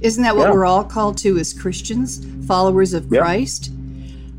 Isn't 0.00 0.22
that 0.24 0.36
what 0.36 0.48
yeah. 0.48 0.52
we're 0.52 0.64
all 0.64 0.84
called 0.84 1.18
to 1.18 1.38
as 1.38 1.52
Christians, 1.52 2.26
followers 2.46 2.94
of 2.94 3.08
Christ? 3.08 3.70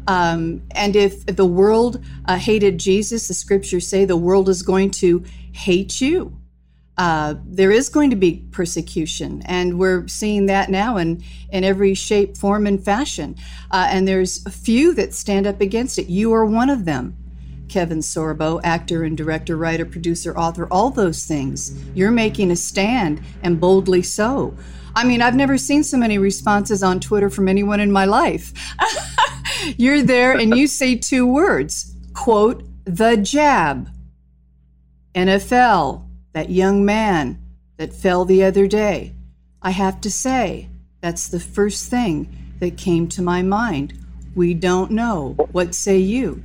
Um, 0.08 0.62
and 0.72 0.96
if 0.96 1.26
the 1.26 1.46
world 1.46 2.04
uh, 2.26 2.38
hated 2.38 2.78
Jesus, 2.78 3.28
the 3.28 3.34
scriptures 3.34 3.88
say 3.88 4.06
the 4.06 4.18
world 4.18 4.50
is 4.50 4.62
going 4.62 4.92
to 4.92 5.24
hate 5.54 6.02
you 6.02 6.38
uh, 6.98 7.36
there 7.46 7.72
is 7.72 7.90
going 7.90 8.10
to 8.10 8.16
be 8.16 8.46
persecution, 8.52 9.42
and 9.46 9.78
we're 9.78 10.08
seeing 10.08 10.46
that 10.46 10.70
now 10.70 10.98
in, 10.98 11.24
in 11.52 11.64
every 11.64 11.94
shape, 11.94 12.38
form, 12.38 12.66
and 12.66 12.84
fashion. 12.84 13.36
Uh, 13.72 13.88
and 13.90 14.08
there's 14.08 14.46
a 14.46 14.52
few 14.52 14.94
that 14.94 15.14
stand 15.14 15.46
up 15.46 15.60
against 15.62 15.98
it. 16.00 16.08
You 16.08 16.34
are 16.34 16.46
one 16.46 16.70
of 16.70 16.86
them. 16.86 17.18
Kevin 17.68 18.00
Sorbo, 18.00 18.62
actor 18.64 19.04
and 19.04 19.18
director, 19.18 19.58
writer, 19.58 19.86
producer, 19.86 20.38
author, 20.38 20.68
all 20.72 20.92
those 20.92 21.26
things. 21.26 21.78
You're 21.94 22.12
making 22.12 22.52
a 22.52 22.56
stand, 22.56 23.22
and 23.44 23.60
boldly 23.60 24.04
so. 24.04 24.56
I 24.96 25.04
mean, 25.04 25.22
I've 25.22 25.36
never 25.36 25.58
seen 25.58 25.84
so 25.84 25.98
many 25.98 26.18
responses 26.18 26.82
on 26.82 27.02
Twitter 27.02 27.30
from 27.30 27.50
anyone 27.50 27.82
in 27.82 27.92
my 27.92 28.06
life. 28.06 28.54
You're 29.78 30.02
there 30.02 30.34
and 30.34 30.56
you 30.56 30.68
say 30.68 30.96
two 30.96 31.28
words 31.28 31.94
quote, 32.14 32.64
the 32.86 33.18
jab. 33.18 33.90
NFL, 35.14 36.05
that 36.36 36.50
young 36.50 36.84
man 36.84 37.42
that 37.78 37.94
fell 37.94 38.26
the 38.26 38.44
other 38.44 38.68
day. 38.68 39.14
I 39.62 39.72
have 39.72 40.02
to 40.02 40.12
say, 40.12 40.68
that's 41.00 41.30
the 41.30 41.40
first 41.40 41.90
thing 41.90 42.28
that 42.60 42.78
came 42.78 43.08
to 43.16 43.22
my 43.22 43.42
mind. 43.42 43.98
We 44.36 44.54
don't 44.54 44.92
know. 44.92 45.36
What 45.54 45.74
say 45.74 45.98
you? 45.98 46.44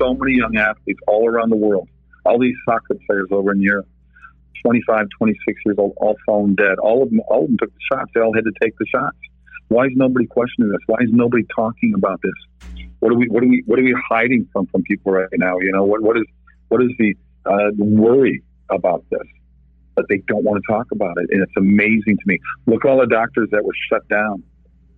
So 0.00 0.14
many 0.14 0.34
young 0.34 0.56
athletes 0.56 0.98
all 1.06 1.28
around 1.28 1.50
the 1.50 1.56
world, 1.56 1.88
all 2.24 2.40
these 2.40 2.56
soccer 2.64 2.98
players 3.06 3.28
over 3.30 3.52
in 3.52 3.62
Europe, 3.62 3.86
25, 4.64 5.06
26 5.16 5.60
years 5.64 5.76
old, 5.78 5.92
all 5.98 6.16
fallen 6.26 6.56
dead. 6.56 6.80
All 6.80 7.04
of 7.04 7.10
them, 7.10 7.20
all 7.28 7.44
of 7.44 7.46
them 7.46 7.58
took 7.58 7.72
the 7.72 7.80
shots. 7.92 8.10
They 8.16 8.20
all 8.20 8.34
had 8.34 8.44
to 8.46 8.52
take 8.60 8.76
the 8.78 8.86
shots. 8.86 9.16
Why 9.68 9.84
is 9.84 9.92
nobody 9.94 10.26
questioning 10.26 10.72
this? 10.72 10.80
Why 10.88 10.98
is 11.02 11.10
nobody 11.12 11.44
talking 11.54 11.94
about 11.94 12.20
this? 12.20 12.82
What 12.98 13.12
are 13.12 13.16
we 13.16 13.28
what 13.28 13.44
are 13.44 13.48
we 13.48 13.62
what 13.66 13.78
are 13.78 13.84
we 13.84 13.94
hiding 14.08 14.48
from 14.52 14.66
from 14.66 14.82
people 14.82 15.12
right 15.12 15.28
now? 15.34 15.56
You 15.60 15.70
know 15.70 15.84
what 15.84 16.02
what 16.02 16.16
is 16.16 16.24
what 16.66 16.82
is 16.82 16.90
the 16.98 17.14
uh, 17.44 17.70
worry 17.78 18.42
about 18.70 19.04
this? 19.10 19.26
But 19.94 20.06
they 20.08 20.22
don't 20.28 20.44
want 20.44 20.62
to 20.62 20.72
talk 20.72 20.86
about 20.92 21.16
it, 21.18 21.28
and 21.30 21.42
it's 21.42 21.56
amazing 21.56 22.18
to 22.18 22.24
me. 22.26 22.38
Look 22.66 22.84
all 22.84 23.00
the 23.00 23.06
doctors 23.06 23.48
that 23.52 23.64
were 23.64 23.74
shut 23.90 24.06
down. 24.08 24.42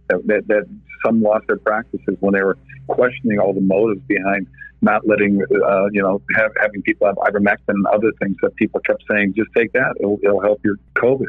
That, 0.09 0.27
that, 0.27 0.49
that 0.49 0.65
some 1.05 1.21
lost 1.21 1.47
their 1.49 1.59
practices 1.59 2.17
when 2.21 2.33
they 2.33 2.43
were 2.43 2.57
questioning 2.87 3.39
all 3.39 3.53
the 3.53 3.61
motives 3.61 4.01
behind 4.09 4.47
not 4.81 5.07
letting 5.07 5.41
uh, 5.43 5.87
you 5.93 6.03
know 6.03 6.21
have, 6.37 6.51
having 6.61 6.83
people 6.83 7.07
have 7.07 7.17
ivermectin 7.17 7.69
and 7.69 7.87
other 7.89 8.13
things 8.21 8.37
that 8.43 8.55
people 8.57 8.81
kept 8.81 9.03
saying 9.11 9.35
just 9.37 9.51
take 9.57 9.73
that 9.73 9.95
it'll, 10.01 10.19
it'll 10.23 10.41
help 10.41 10.61
your 10.65 10.77
COVID. 10.97 11.29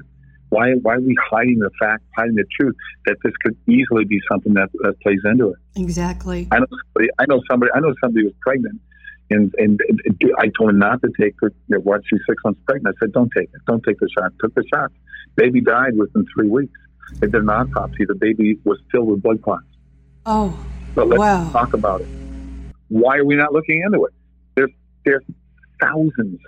Why 0.50 0.74
why 0.82 0.96
are 0.96 1.02
we 1.02 1.16
hiding 1.30 1.60
the 1.60 1.70
fact, 1.80 2.04
hiding 2.18 2.36
the 2.36 2.46
truth 2.60 2.76
that 3.06 3.18
this 3.24 3.34
could 3.44 3.56
easily 3.68 4.06
be 4.06 4.20
something 4.32 4.54
that, 4.54 4.70
that 4.82 5.00
plays 5.02 5.20
into 5.24 5.50
it? 5.50 5.58
Exactly. 5.76 6.48
I 6.52 6.60
know 6.60 6.66
somebody. 6.70 7.10
I 7.20 7.26
know 7.28 7.42
somebody. 7.50 7.72
I 7.76 7.80
know 7.80 7.94
somebody 8.02 8.26
was 8.26 8.34
pregnant, 8.42 8.82
and 9.30 9.54
and, 9.58 9.80
I 10.38 10.50
told 10.58 10.72
her 10.72 10.78
not 10.78 11.02
to 11.02 11.10
take 11.20 11.36
her. 11.42 11.52
You 11.68 11.78
know, 11.78 11.80
once 11.82 12.04
she's 12.10 12.20
six 12.28 12.44
months 12.44 12.60
pregnant, 12.66 12.96
I 12.96 13.06
said, 13.06 13.14
"Don't 13.14 13.32
take 13.36 13.50
it. 13.54 13.62
Don't 13.68 13.84
take 13.84 14.00
the 14.00 14.10
shot." 14.18 14.32
Took 14.40 14.54
the 14.56 14.64
shot. 14.74 14.92
Baby 15.36 15.62
died 15.62 15.98
within 15.98 16.26
three 16.34 16.48
weeks. 16.48 16.78
They 17.20 17.28
did 17.28 17.42
an 17.42 17.50
autopsy. 17.50 18.06
The 18.06 18.16
baby 18.16 18.60
was 18.66 18.80
filled 18.92 19.08
with 19.10 19.22
blood 19.22 19.42
clots. 19.42 19.66
Oh, 20.26 20.58
but 20.96 21.08
let's 21.08 21.20
wow. 21.20 21.50
talk 21.52 21.74
about 21.74 22.02
it. 22.02 22.08
Why 22.90 23.18
are 23.18 23.26
we 23.26 23.36
not 23.36 23.54
looking 23.54 23.82
into 23.86 24.06
it? 24.06 24.14
There's 24.56 24.72
there's 25.06 25.24
thousands 25.82 26.40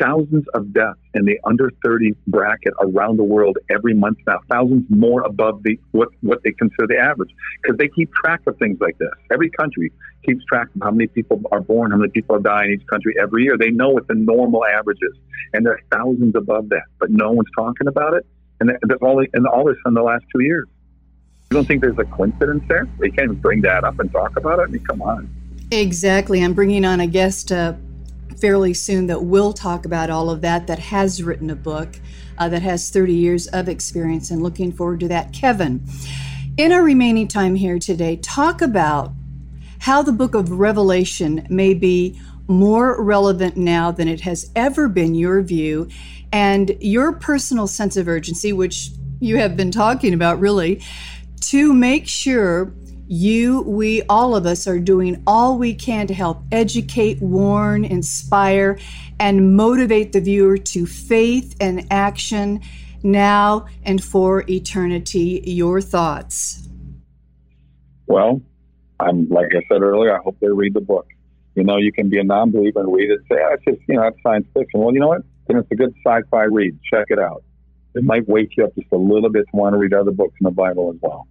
thousands 0.00 0.44
of 0.54 0.72
deaths 0.72 0.98
in 1.14 1.24
the 1.24 1.38
under 1.44 1.70
30 1.84 2.12
bracket 2.26 2.72
around 2.80 3.18
the 3.18 3.24
world 3.24 3.58
every 3.70 3.94
month 3.94 4.18
now, 4.26 4.40
thousands 4.50 4.84
more 4.88 5.22
above 5.22 5.62
the 5.62 5.78
what, 5.92 6.08
what 6.22 6.42
they 6.42 6.52
consider 6.52 6.86
the 6.88 6.98
average 6.98 7.30
because 7.62 7.76
they 7.78 7.88
keep 7.88 8.12
track 8.12 8.40
of 8.46 8.56
things 8.58 8.78
like 8.80 8.98
this. 8.98 9.10
Every 9.32 9.50
country 9.50 9.92
keeps 10.24 10.44
track 10.46 10.68
of 10.74 10.82
how 10.82 10.90
many 10.90 11.06
people 11.06 11.40
are 11.52 11.60
born, 11.60 11.90
how 11.90 11.98
many 11.98 12.10
people 12.10 12.38
dying 12.40 12.72
in 12.72 12.80
each 12.80 12.86
country 12.86 13.14
every 13.20 13.44
year. 13.44 13.56
They 13.58 13.70
know 13.70 13.90
what 13.90 14.08
the 14.08 14.14
normal 14.14 14.64
average 14.64 14.98
is, 15.02 15.16
and 15.52 15.64
there 15.64 15.74
are 15.74 15.80
thousands 15.90 16.34
above 16.34 16.68
that, 16.70 16.84
but 16.98 17.10
no 17.10 17.32
one's 17.32 17.50
talking 17.56 17.86
about 17.86 18.14
it. 18.14 18.26
And 18.60 18.70
that's 18.70 19.02
all, 19.02 19.20
and 19.20 19.46
all 19.46 19.64
this 19.64 19.76
in 19.84 19.94
the 19.94 20.02
last 20.02 20.24
two 20.34 20.42
years. 20.42 20.66
You 21.50 21.56
don't 21.56 21.66
think 21.66 21.82
there's 21.82 21.98
a 21.98 22.04
coincidence 22.04 22.64
there? 22.68 22.88
They 22.98 23.10
can't 23.10 23.30
even 23.30 23.40
bring 23.40 23.60
that 23.62 23.84
up 23.84 23.98
and 23.98 24.10
talk 24.10 24.36
about 24.36 24.60
it. 24.60 24.62
I 24.62 24.66
mean, 24.66 24.84
come 24.84 25.02
on. 25.02 25.28
Exactly. 25.70 26.42
I'm 26.42 26.54
bringing 26.54 26.84
on 26.84 27.00
a 27.00 27.06
guest 27.06 27.52
uh, 27.52 27.74
fairly 28.38 28.74
soon 28.74 29.06
that 29.06 29.24
will 29.24 29.52
talk 29.52 29.84
about 29.84 30.10
all 30.10 30.30
of 30.30 30.40
that, 30.42 30.66
that 30.66 30.78
has 30.78 31.22
written 31.22 31.50
a 31.50 31.56
book, 31.56 32.00
uh, 32.38 32.48
that 32.48 32.62
has 32.62 32.90
30 32.90 33.14
years 33.14 33.46
of 33.48 33.68
experience, 33.68 34.30
and 34.30 34.42
looking 34.42 34.72
forward 34.72 35.00
to 35.00 35.08
that. 35.08 35.32
Kevin, 35.32 35.84
in 36.56 36.72
our 36.72 36.82
remaining 36.82 37.28
time 37.28 37.54
here 37.54 37.78
today, 37.78 38.16
talk 38.16 38.62
about 38.62 39.12
how 39.80 40.02
the 40.02 40.12
book 40.12 40.34
of 40.34 40.50
Revelation 40.50 41.46
may 41.50 41.74
be 41.74 42.18
more 42.46 43.02
relevant 43.02 43.56
now 43.56 43.90
than 43.90 44.08
it 44.08 44.20
has 44.20 44.50
ever 44.54 44.88
been, 44.88 45.14
your 45.14 45.42
view, 45.42 45.88
and 46.32 46.76
your 46.80 47.12
personal 47.12 47.66
sense 47.66 47.96
of 47.96 48.08
urgency, 48.08 48.52
which 48.52 48.90
you 49.20 49.36
have 49.36 49.56
been 49.56 49.70
talking 49.70 50.12
about 50.12 50.38
really, 50.40 50.82
to 51.40 51.72
make 51.72 52.08
sure 52.08 52.72
you, 53.06 53.62
we, 53.62 54.02
all 54.08 54.34
of 54.34 54.46
us 54.46 54.66
are 54.66 54.78
doing 54.78 55.22
all 55.26 55.58
we 55.58 55.74
can 55.74 56.06
to 56.06 56.14
help 56.14 56.42
educate, 56.50 57.20
warn, 57.20 57.84
inspire, 57.84 58.78
and 59.20 59.56
motivate 59.56 60.12
the 60.12 60.20
viewer 60.20 60.56
to 60.56 60.86
faith 60.86 61.54
and 61.60 61.86
action 61.90 62.60
now 63.02 63.66
and 63.84 64.02
for 64.02 64.44
eternity. 64.48 65.42
Your 65.44 65.80
thoughts? 65.80 66.68
Well, 68.06 68.40
I'm 69.00 69.28
like 69.28 69.54
I 69.54 69.62
said 69.70 69.82
earlier. 69.82 70.18
I 70.18 70.22
hope 70.22 70.38
they 70.40 70.48
read 70.48 70.74
the 70.74 70.80
book. 70.80 71.06
You 71.54 71.64
know, 71.64 71.76
you 71.76 71.92
can 71.92 72.08
be 72.08 72.18
a 72.18 72.24
non-believer 72.24 72.80
and 72.80 72.92
read 72.92 73.10
it. 73.10 73.18
And 73.18 73.26
say, 73.30 73.36
oh, 73.42 73.54
it's 73.54 73.64
just 73.64 73.88
you 73.88 73.96
know, 73.96 74.02
that's 74.02 74.16
science 74.22 74.46
fiction. 74.54 74.80
Well, 74.80 74.94
you 74.94 75.00
know 75.00 75.08
what? 75.08 75.22
Then 75.46 75.58
it's 75.58 75.70
a 75.70 75.76
good 75.76 75.94
sci-fi 76.04 76.44
read. 76.44 76.78
Check 76.90 77.06
it 77.10 77.18
out. 77.18 77.44
It 77.94 78.02
might 78.02 78.26
wake 78.28 78.56
you 78.56 78.64
up 78.64 78.74
just 78.74 78.88
a 78.92 78.96
little 78.96 79.30
bit 79.30 79.44
to 79.50 79.56
want 79.56 79.74
to 79.74 79.78
read 79.78 79.92
other 79.92 80.10
books 80.10 80.34
in 80.40 80.44
the 80.44 80.50
Bible 80.50 80.90
as 80.92 81.00
well 81.00 81.28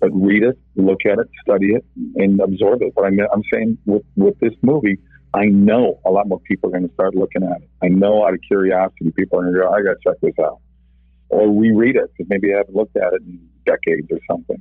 but 0.00 0.10
read 0.12 0.42
it, 0.42 0.58
look 0.76 1.00
at 1.06 1.18
it, 1.18 1.28
study 1.42 1.74
it, 1.74 1.84
and 2.16 2.40
absorb 2.40 2.82
it. 2.82 2.94
But 2.94 3.04
I'm, 3.04 3.18
I'm 3.32 3.42
saying 3.52 3.78
with, 3.86 4.02
with 4.16 4.38
this 4.40 4.54
movie, 4.62 4.98
I 5.32 5.46
know 5.46 6.00
a 6.04 6.10
lot 6.10 6.26
more 6.26 6.40
people 6.40 6.70
are 6.70 6.72
going 6.72 6.88
to 6.88 6.94
start 6.94 7.14
looking 7.14 7.42
at 7.44 7.62
it. 7.62 7.70
I 7.82 7.88
know 7.88 8.26
out 8.26 8.34
of 8.34 8.40
curiosity, 8.46 9.12
people 9.12 9.38
are 9.38 9.42
going 9.42 9.54
to 9.54 9.60
go, 9.60 9.70
I 9.70 9.82
got 9.82 9.92
to 9.92 9.98
check 10.04 10.20
this 10.20 10.34
out. 10.44 10.60
Or 11.28 11.48
reread 11.48 11.94
it 11.96 12.10
because 12.16 12.28
maybe 12.28 12.52
I 12.52 12.58
haven't 12.58 12.74
looked 12.74 12.96
at 12.96 13.12
it 13.12 13.22
in 13.22 13.48
decades 13.64 14.08
or 14.10 14.18
something. 14.28 14.60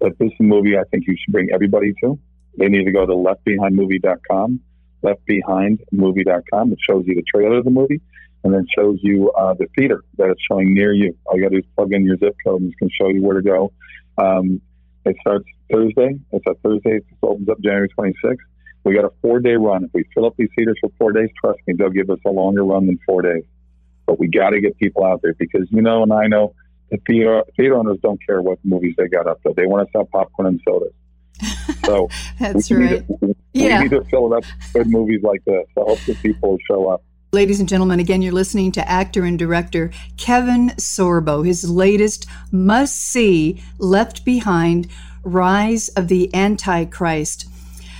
But 0.00 0.18
this 0.18 0.32
movie, 0.40 0.78
I 0.78 0.84
think 0.90 1.04
you 1.06 1.16
should 1.22 1.32
bring 1.32 1.48
everybody 1.52 1.92
to. 2.02 2.18
They 2.56 2.68
need 2.68 2.84
to 2.84 2.92
go 2.92 3.04
to 3.04 3.12
leftbehindmovie.com, 3.12 4.60
leftbehindmovie.com. 5.02 6.72
It 6.72 6.78
shows 6.88 7.04
you 7.06 7.14
the 7.14 7.24
trailer 7.30 7.58
of 7.58 7.64
the 7.64 7.70
movie 7.70 8.00
and 8.44 8.54
then 8.54 8.66
shows 8.74 8.98
you 9.02 9.30
uh, 9.32 9.54
the 9.54 9.66
theater 9.76 10.02
that 10.16 10.30
it's 10.30 10.40
showing 10.50 10.72
near 10.72 10.94
you. 10.94 11.16
All 11.26 11.36
you 11.36 11.42
got 11.42 11.50
to 11.50 11.56
do 11.56 11.58
is 11.58 11.74
plug 11.76 11.92
in 11.92 12.04
your 12.04 12.16
zip 12.16 12.36
code 12.44 12.62
and 12.62 12.72
going 12.78 12.88
to 12.88 12.94
show 12.94 13.08
you 13.08 13.22
where 13.22 13.40
to 13.40 13.42
go. 13.42 13.72
Um, 14.16 14.60
it 15.08 15.16
starts 15.20 15.46
Thursday. 15.70 16.18
It's 16.32 16.44
a 16.46 16.54
Thursday. 16.62 16.96
It 16.96 17.04
opens 17.22 17.48
up 17.48 17.60
January 17.60 17.88
26th. 17.98 18.36
We 18.84 18.94
got 18.94 19.04
a 19.04 19.10
four 19.20 19.40
day 19.40 19.54
run. 19.54 19.84
If 19.84 19.90
we 19.92 20.04
fill 20.14 20.26
up 20.26 20.34
these 20.36 20.48
theaters 20.56 20.78
for 20.80 20.90
four 20.98 21.12
days, 21.12 21.28
trust 21.42 21.58
me, 21.66 21.74
they'll 21.76 21.90
give 21.90 22.10
us 22.10 22.18
a 22.26 22.30
longer 22.30 22.64
run 22.64 22.86
than 22.86 22.98
four 23.06 23.22
days. 23.22 23.44
But 24.06 24.18
we 24.18 24.28
got 24.28 24.50
to 24.50 24.60
get 24.60 24.78
people 24.78 25.04
out 25.04 25.20
there 25.22 25.34
because 25.34 25.68
you 25.70 25.82
know, 25.82 26.02
and 26.02 26.12
I 26.12 26.26
know 26.26 26.54
the 26.90 26.98
theater, 27.06 27.42
theater 27.56 27.76
owners 27.76 27.98
don't 28.02 28.24
care 28.24 28.40
what 28.40 28.58
movies 28.64 28.94
they 28.96 29.08
got 29.08 29.26
up 29.26 29.40
there. 29.44 29.52
They 29.54 29.66
want 29.66 29.86
to 29.86 29.92
sell 29.92 30.06
popcorn 30.06 30.48
and 30.48 30.60
sodas. 30.66 30.92
So 31.84 32.08
that's 32.40 32.70
we 32.70 32.76
right. 32.76 33.08
Need 33.08 33.20
to, 33.20 33.36
yeah. 33.52 33.78
We 33.78 33.88
need 33.88 33.90
to 33.90 34.04
fill 34.04 34.32
it 34.32 34.36
up 34.38 34.44
with 34.44 34.72
good 34.72 34.86
movies 34.88 35.20
like 35.22 35.44
this. 35.44 35.66
I 35.76 35.80
hope 35.80 36.00
that 36.06 36.16
people 36.22 36.56
show 36.66 36.88
up. 36.88 37.02
Ladies 37.30 37.60
and 37.60 37.68
gentlemen, 37.68 38.00
again, 38.00 38.22
you're 38.22 38.32
listening 38.32 38.72
to 38.72 38.88
actor 38.88 39.24
and 39.24 39.38
director 39.38 39.90
Kevin 40.16 40.70
Sorbo. 40.78 41.44
His 41.44 41.68
latest 41.68 42.26
must 42.50 42.96
see, 42.96 43.62
Left 43.76 44.24
Behind 44.24 44.88
Rise 45.22 45.90
of 45.90 46.08
the 46.08 46.34
Antichrist. 46.34 47.46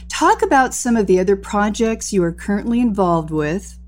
Talk 0.09 0.41
about 0.41 0.73
some 0.73 0.97
of 0.97 1.07
the 1.07 1.21
other 1.21 1.37
projects 1.37 2.11
you 2.11 2.25
are 2.25 2.33
currently 2.33 2.81
involved 2.81 3.31
with. 3.31 3.79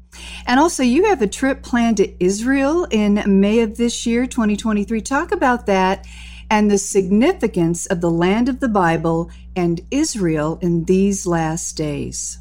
And 0.46 0.60
also, 0.60 0.82
you 0.82 1.06
have 1.06 1.22
a 1.22 1.26
trip 1.26 1.62
planned 1.62 1.96
to 1.96 2.22
Israel 2.22 2.86
in 2.90 3.24
May 3.40 3.60
of 3.60 3.78
this 3.78 4.04
year, 4.04 4.26
2023. 4.26 5.00
Talk 5.00 5.32
about 5.32 5.64
that 5.64 6.06
and 6.50 6.70
the 6.70 6.76
significance 6.76 7.86
of 7.86 8.02
the 8.02 8.10
land 8.10 8.50
of 8.50 8.60
the 8.60 8.68
Bible 8.68 9.30
and 9.56 9.80
Israel 9.90 10.58
in 10.60 10.84
these 10.84 11.26
last 11.26 11.78
days. 11.78 12.39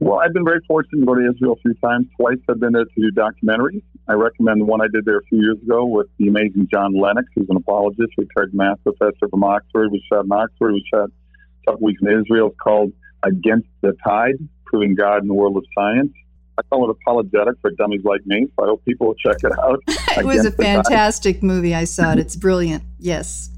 Well, 0.00 0.18
I've 0.18 0.32
been 0.32 0.46
very 0.46 0.60
fortunate 0.66 1.00
to 1.00 1.06
go 1.06 1.14
to 1.14 1.30
Israel 1.30 1.52
a 1.52 1.60
few 1.60 1.74
times. 1.74 2.06
Twice 2.16 2.38
I've 2.48 2.58
been 2.58 2.72
there 2.72 2.86
to 2.86 2.90
do 2.96 3.10
documentaries. 3.12 3.82
I 4.08 4.14
recommend 4.14 4.62
the 4.62 4.64
one 4.64 4.80
I 4.80 4.86
did 4.90 5.04
there 5.04 5.18
a 5.18 5.24
few 5.24 5.42
years 5.42 5.58
ago 5.62 5.84
with 5.84 6.06
the 6.18 6.28
amazing 6.28 6.68
John 6.72 6.98
Lennox, 6.98 7.28
who's 7.34 7.46
an 7.50 7.56
apologist, 7.56 8.12
retired 8.16 8.54
math 8.54 8.82
professor 8.82 9.28
from 9.28 9.44
Oxford. 9.44 9.92
We 9.92 10.02
shot 10.10 10.24
in 10.24 10.32
Oxford. 10.32 10.72
We 10.72 10.84
shot 10.92 11.10
a 11.10 11.70
couple 11.70 11.84
weeks 11.84 12.00
in 12.00 12.08
Israel. 12.08 12.48
It's 12.48 12.56
called 12.58 12.92
Against 13.22 13.68
the 13.82 13.94
Tide, 14.02 14.36
Proving 14.64 14.94
God 14.94 15.20
in 15.20 15.28
the 15.28 15.34
World 15.34 15.58
of 15.58 15.64
Science. 15.78 16.12
I 16.56 16.62
call 16.62 16.88
it 16.88 16.96
apologetic 17.02 17.56
for 17.60 17.70
dummies 17.70 18.02
like 18.04 18.24
me, 18.24 18.46
so 18.56 18.64
I 18.64 18.68
hope 18.68 18.84
people 18.86 19.08
will 19.08 19.14
check 19.14 19.36
it 19.44 19.52
out. 19.58 19.82
it 20.16 20.24
was 20.24 20.46
a 20.46 20.50
fantastic 20.50 21.42
movie. 21.42 21.74
I 21.74 21.84
saw 21.84 22.12
it. 22.12 22.18
It's 22.18 22.36
brilliant. 22.36 22.84
Yes. 22.98 23.50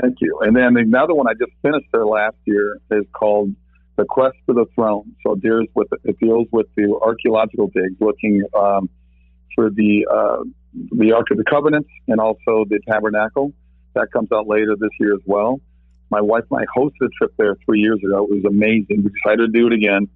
Thank 0.00 0.18
you. 0.20 0.38
And 0.42 0.54
then 0.54 0.76
another 0.76 1.14
one 1.14 1.26
I 1.26 1.32
just 1.32 1.52
finished 1.62 1.86
there 1.92 2.06
last 2.06 2.36
year 2.44 2.78
is 2.92 3.04
called 3.12 3.54
the 3.96 4.04
quest 4.04 4.36
for 4.46 4.54
the 4.54 4.66
throne. 4.74 5.14
So 5.24 5.34
it 5.34 5.42
deals 5.42 5.68
with 5.74 5.88
it 6.04 6.18
deals 6.20 6.48
with 6.52 6.66
the 6.76 6.98
archaeological 7.02 7.68
digs, 7.68 7.96
looking 8.00 8.42
um, 8.58 8.88
for 9.54 9.70
the 9.70 10.06
uh, 10.10 10.42
the 10.92 11.12
Ark 11.12 11.26
of 11.30 11.38
the 11.38 11.44
Covenant 11.44 11.86
and 12.08 12.20
also 12.20 12.64
the 12.68 12.80
Tabernacle. 12.88 13.52
That 13.94 14.08
comes 14.12 14.28
out 14.32 14.46
later 14.46 14.76
this 14.78 14.90
year 15.00 15.14
as 15.14 15.22
well. 15.26 15.60
My 16.10 16.20
wife 16.20 16.44
and 16.50 16.60
I 16.60 16.64
hosted 16.78 17.02
a 17.02 17.08
trip 17.18 17.32
there 17.38 17.56
three 17.64 17.80
years 17.80 17.98
ago. 18.04 18.26
It 18.30 18.42
was 18.42 18.44
amazing. 18.46 19.04
We 19.04 19.10
decided 19.22 19.52
to 19.52 19.58
do 19.58 19.66
it 19.68 19.72
again. 19.72 20.08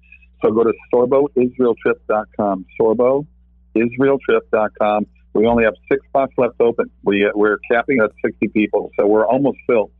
So 0.43 0.51
go 0.51 0.63
to 0.63 0.73
sorboisraeltrip.com. 0.93 2.65
Sorboisraeltrip.com. 2.79 5.07
We 5.33 5.47
only 5.47 5.63
have 5.65 5.73
six 5.91 6.05
spots 6.07 6.31
left 6.37 6.61
open. 6.61 6.89
We, 7.03 7.29
we're 7.33 7.57
capping 7.69 7.99
at 8.01 8.11
60 8.23 8.47
people, 8.49 8.91
so 8.97 9.05
we're 9.05 9.27
almost 9.27 9.57
filled. 9.67 9.91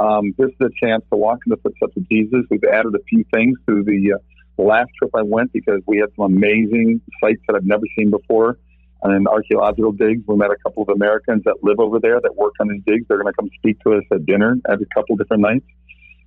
Um, 0.00 0.34
this 0.38 0.48
is 0.48 0.60
a 0.60 0.86
chance 0.86 1.04
to 1.12 1.16
walk 1.16 1.40
in 1.46 1.50
the 1.50 1.58
footsteps 1.58 1.94
of 1.94 2.08
Jesus. 2.08 2.40
We've 2.50 2.64
added 2.64 2.94
a 2.94 3.04
few 3.04 3.22
things 3.34 3.58
to 3.68 3.84
the 3.84 4.14
uh, 4.14 4.62
last 4.62 4.90
trip 4.98 5.10
I 5.14 5.22
went 5.22 5.52
because 5.52 5.82
we 5.86 5.98
had 5.98 6.08
some 6.16 6.24
amazing 6.24 7.02
sites 7.22 7.42
that 7.46 7.56
I've 7.56 7.66
never 7.66 7.84
seen 7.98 8.10
before. 8.10 8.58
And 9.02 9.26
archaeological 9.28 9.92
digs. 9.92 10.22
We 10.26 10.36
met 10.36 10.50
a 10.50 10.56
couple 10.62 10.82
of 10.82 10.90
Americans 10.90 11.42
that 11.44 11.56
live 11.62 11.80
over 11.80 11.98
there 12.00 12.20
that 12.20 12.36
work 12.36 12.52
on 12.60 12.68
these 12.68 12.82
digs. 12.86 13.06
They're 13.08 13.22
going 13.22 13.32
to 13.32 13.36
come 13.36 13.50
speak 13.58 13.78
to 13.80 13.94
us 13.94 14.04
at 14.12 14.26
dinner 14.26 14.56
at 14.68 14.80
a 14.80 14.86
couple 14.94 15.16
different 15.16 15.42
nights. 15.42 15.66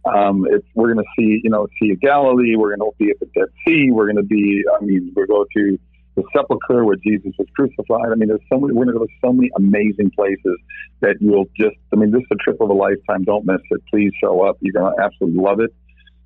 Um, 0.05 0.45
it's, 0.49 0.65
we're 0.73 0.93
going 0.93 1.05
to 1.05 1.12
see, 1.17 1.39
you 1.43 1.49
know, 1.49 1.63
of 1.63 2.01
Galilee. 2.01 2.55
We're 2.55 2.75
going 2.75 2.91
to 2.91 2.97
be 2.97 3.12
at 3.12 3.19
the 3.19 3.27
Dead 3.36 3.47
Sea. 3.65 3.89
We're 3.91 4.12
going 4.12 4.17
to 4.17 4.23
be, 4.23 4.63
I 4.79 4.83
mean, 4.83 5.13
we're 5.15 5.27
going 5.27 5.47
to 5.55 5.79
the 6.15 6.23
sepulcher 6.36 6.86
where 6.86 6.97
Jesus 6.97 7.34
was 7.38 7.47
crucified. 7.56 8.12
I 8.12 8.15
mean, 8.15 8.30
there's 8.30 8.47
so 8.52 8.60
many, 8.60 8.73
we're 8.73 8.86
going 8.86 8.95
to 8.95 8.99
go 8.99 9.06
to 9.06 9.12
so 9.26 9.34
many 9.34 9.49
amazing 9.56 10.12
places 10.15 10.58
that 11.02 11.15
you'll 11.19 11.49
just, 11.58 11.76
I 11.91 11.95
mean, 11.95 12.12
this 12.12 12.21
is 12.21 12.28
a 12.32 12.36
trip 12.36 12.62
of 12.62 12.69
a 12.69 12.73
lifetime. 12.73 13.23
Don't 13.23 13.45
miss 13.45 13.62
it. 13.71 13.82
Please 13.89 14.12
show 14.21 14.41
up. 14.47 14.58
You're 14.62 14.73
going 14.80 14.95
to 14.95 15.04
absolutely 15.04 15.41
love 15.41 15.60
it. 15.60 15.73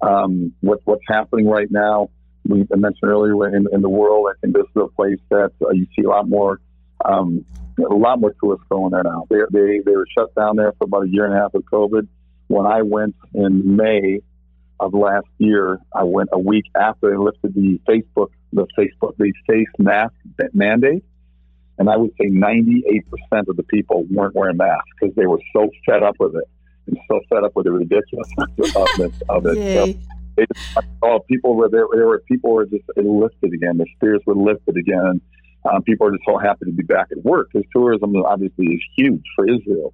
um, 0.02 0.54
what, 0.62 0.80
what's 0.86 1.04
happening 1.08 1.48
right 1.48 1.70
now. 1.72 2.10
We 2.48 2.66
mentioned 2.72 3.04
earlier 3.12 3.56
in, 3.56 3.68
in 3.72 3.82
the 3.82 3.90
world, 3.90 4.28
I 4.30 4.40
think 4.40 4.56
this 4.56 4.64
is 4.64 4.82
a 4.82 4.88
place 4.88 5.20
that 5.30 5.52
uh, 5.62 5.72
you 5.72 5.86
see 5.96 6.04
a 6.06 6.10
lot 6.10 6.30
more 6.30 6.60
um, 7.04 7.46
a 7.78 7.94
lot 7.94 8.20
more 8.20 8.34
tourists 8.42 8.66
going 8.70 8.92
there 8.92 9.04
now. 9.04 9.28
They, 9.30 9.38
they 9.52 9.80
they 9.86 9.96
were 9.96 10.08
shut 10.18 10.34
down 10.34 10.56
there 10.56 10.74
for 10.78 10.86
about 10.86 11.04
a 11.04 11.10
year 11.10 11.26
and 11.26 11.34
a 11.34 11.38
half 11.38 11.54
of 11.54 11.64
COVID. 11.64 12.08
When 12.48 12.66
I 12.66 12.82
went 12.82 13.16
in 13.34 13.76
May 13.76 14.22
of 14.80 14.94
last 14.94 15.28
year, 15.38 15.80
I 15.96 16.04
went 16.04 16.30
a 16.32 16.40
week 16.40 16.66
after 16.76 17.10
they 17.10 17.18
lifted 17.18 17.54
the 17.54 17.80
Facebook 17.88 18.30
the 18.54 18.68
Facebook 18.78 19.18
the 19.18 19.34
face 19.48 19.68
mask 19.78 20.14
mandate, 20.54 21.04
and 21.78 21.90
I 21.90 21.98
would 21.98 22.12
say 22.20 22.28
98% 22.28 23.04
of 23.48 23.58
the 23.58 23.64
people 23.64 24.06
weren't 24.10 24.36
wearing 24.36 24.58
masks 24.58 24.88
because 25.00 25.16
they 25.16 25.26
were 25.26 25.42
so 25.54 25.70
fed 25.86 26.04
up 26.04 26.16
with 26.20 26.36
it 26.36 26.50
and 26.88 26.98
so 27.10 27.20
fed 27.30 27.44
up 27.44 27.56
with 27.56 27.66
the 27.66 27.72
ridiculousness 27.72 28.76
of 28.76 28.88
it. 29.00 29.14
Of 29.30 29.46
it. 29.46 29.98
So 30.38 30.86
oh, 31.02 31.20
people 31.20 31.56
were 31.56 31.70
there. 31.70 31.86
There 31.94 32.08
were 32.08 32.20
people 32.28 32.52
were 32.52 32.66
just 32.66 32.84
lifted 32.96 33.54
again. 33.54 33.78
Their 33.78 33.88
spirits 33.96 34.26
were 34.26 34.36
lifted 34.36 34.78
again. 34.78 35.22
Um, 35.70 35.84
people 35.84 36.08
are 36.08 36.12
just 36.12 36.24
so 36.26 36.38
happy 36.38 36.66
to 36.66 36.72
be 36.72 36.84
back 36.84 37.08
at 37.12 37.24
work 37.24 37.50
because 37.52 37.68
tourism 37.76 38.16
obviously 38.16 38.68
is 38.68 38.82
huge 38.96 39.24
for 39.36 39.48
Israel. 39.50 39.94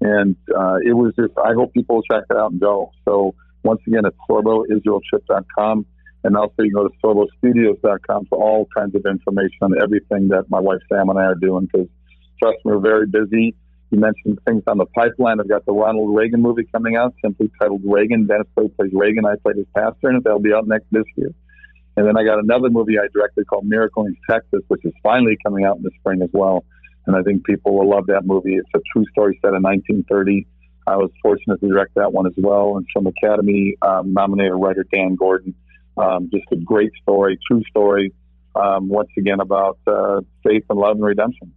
And 0.00 0.36
uh, 0.54 0.76
it 0.84 0.92
was 0.92 1.14
just, 1.18 1.32
I 1.38 1.54
hope 1.54 1.72
people 1.72 2.02
check 2.02 2.24
it 2.28 2.36
out 2.36 2.52
and 2.52 2.60
go. 2.60 2.90
So 3.06 3.34
once 3.64 3.80
again, 3.86 4.04
it's 4.04 4.16
sorboisraeltrip.com. 4.30 5.86
And 6.24 6.36
also 6.36 6.54
you 6.58 6.70
can 6.70 6.82
go 6.82 6.88
to 6.88 6.94
sorbostudios.com 7.04 8.26
for 8.26 8.38
all 8.38 8.66
kinds 8.76 8.94
of 8.94 9.04
information 9.04 9.58
on 9.62 9.74
everything 9.82 10.28
that 10.28 10.44
my 10.48 10.60
wife 10.60 10.80
Sam 10.90 11.10
and 11.10 11.18
I 11.18 11.24
are 11.24 11.34
doing 11.34 11.68
because 11.70 11.88
trust 12.42 12.56
me, 12.64 12.72
we're 12.72 12.78
very 12.78 13.06
busy. 13.06 13.54
You 13.90 14.00
mentioned 14.00 14.38
things 14.46 14.62
on 14.66 14.78
the 14.78 14.86
pipeline. 14.86 15.38
I've 15.38 15.48
got 15.48 15.66
the 15.66 15.72
Ronald 15.72 16.16
Reagan 16.16 16.40
movie 16.40 16.66
coming 16.72 16.96
out, 16.96 17.14
simply 17.22 17.50
titled 17.60 17.82
Reagan. 17.84 18.26
Dennis 18.26 18.46
Quaid 18.56 18.74
plays 18.76 18.90
Reagan. 18.92 19.26
I 19.26 19.36
played 19.42 19.56
his 19.56 19.66
pastor 19.76 20.10
in 20.10 20.16
it. 20.16 20.24
That'll 20.24 20.40
be 20.40 20.52
out 20.52 20.66
next 20.66 20.86
this 20.90 21.04
year. 21.16 21.30
And 21.96 22.06
then 22.06 22.16
I 22.16 22.24
got 22.24 22.38
another 22.42 22.70
movie 22.70 22.98
I 22.98 23.06
directed 23.12 23.46
called 23.46 23.66
Miracle 23.66 24.06
in 24.06 24.16
Texas, 24.28 24.62
which 24.68 24.84
is 24.84 24.92
finally 25.02 25.38
coming 25.44 25.64
out 25.64 25.76
in 25.76 25.82
the 25.82 25.92
spring 26.00 26.22
as 26.22 26.30
well. 26.32 26.64
And 27.06 27.14
I 27.14 27.22
think 27.22 27.44
people 27.44 27.76
will 27.76 27.88
love 27.88 28.06
that 28.06 28.24
movie. 28.24 28.56
It's 28.56 28.68
a 28.74 28.80
true 28.92 29.04
story 29.12 29.38
set 29.42 29.54
in 29.54 29.62
1930. 29.62 30.46
I 30.86 30.96
was 30.96 31.10
fortunate 31.22 31.60
to 31.60 31.68
direct 31.68 31.94
that 31.94 32.12
one 32.12 32.26
as 32.26 32.34
well. 32.36 32.76
And 32.76 32.86
from 32.92 33.06
Academy 33.06 33.76
um, 33.82 34.12
nominated 34.12 34.54
writer 34.54 34.84
Dan 34.92 35.14
Gordon. 35.14 35.54
Um, 35.96 36.28
just 36.32 36.46
a 36.52 36.56
great 36.56 36.92
story, 37.02 37.38
true 37.46 37.62
story. 37.70 38.12
Um, 38.54 38.88
once 38.88 39.10
again 39.18 39.40
about 39.40 39.78
uh, 39.86 40.20
faith 40.44 40.64
and 40.70 40.78
love 40.78 40.96
and 40.96 41.04
redemption. 41.04 41.52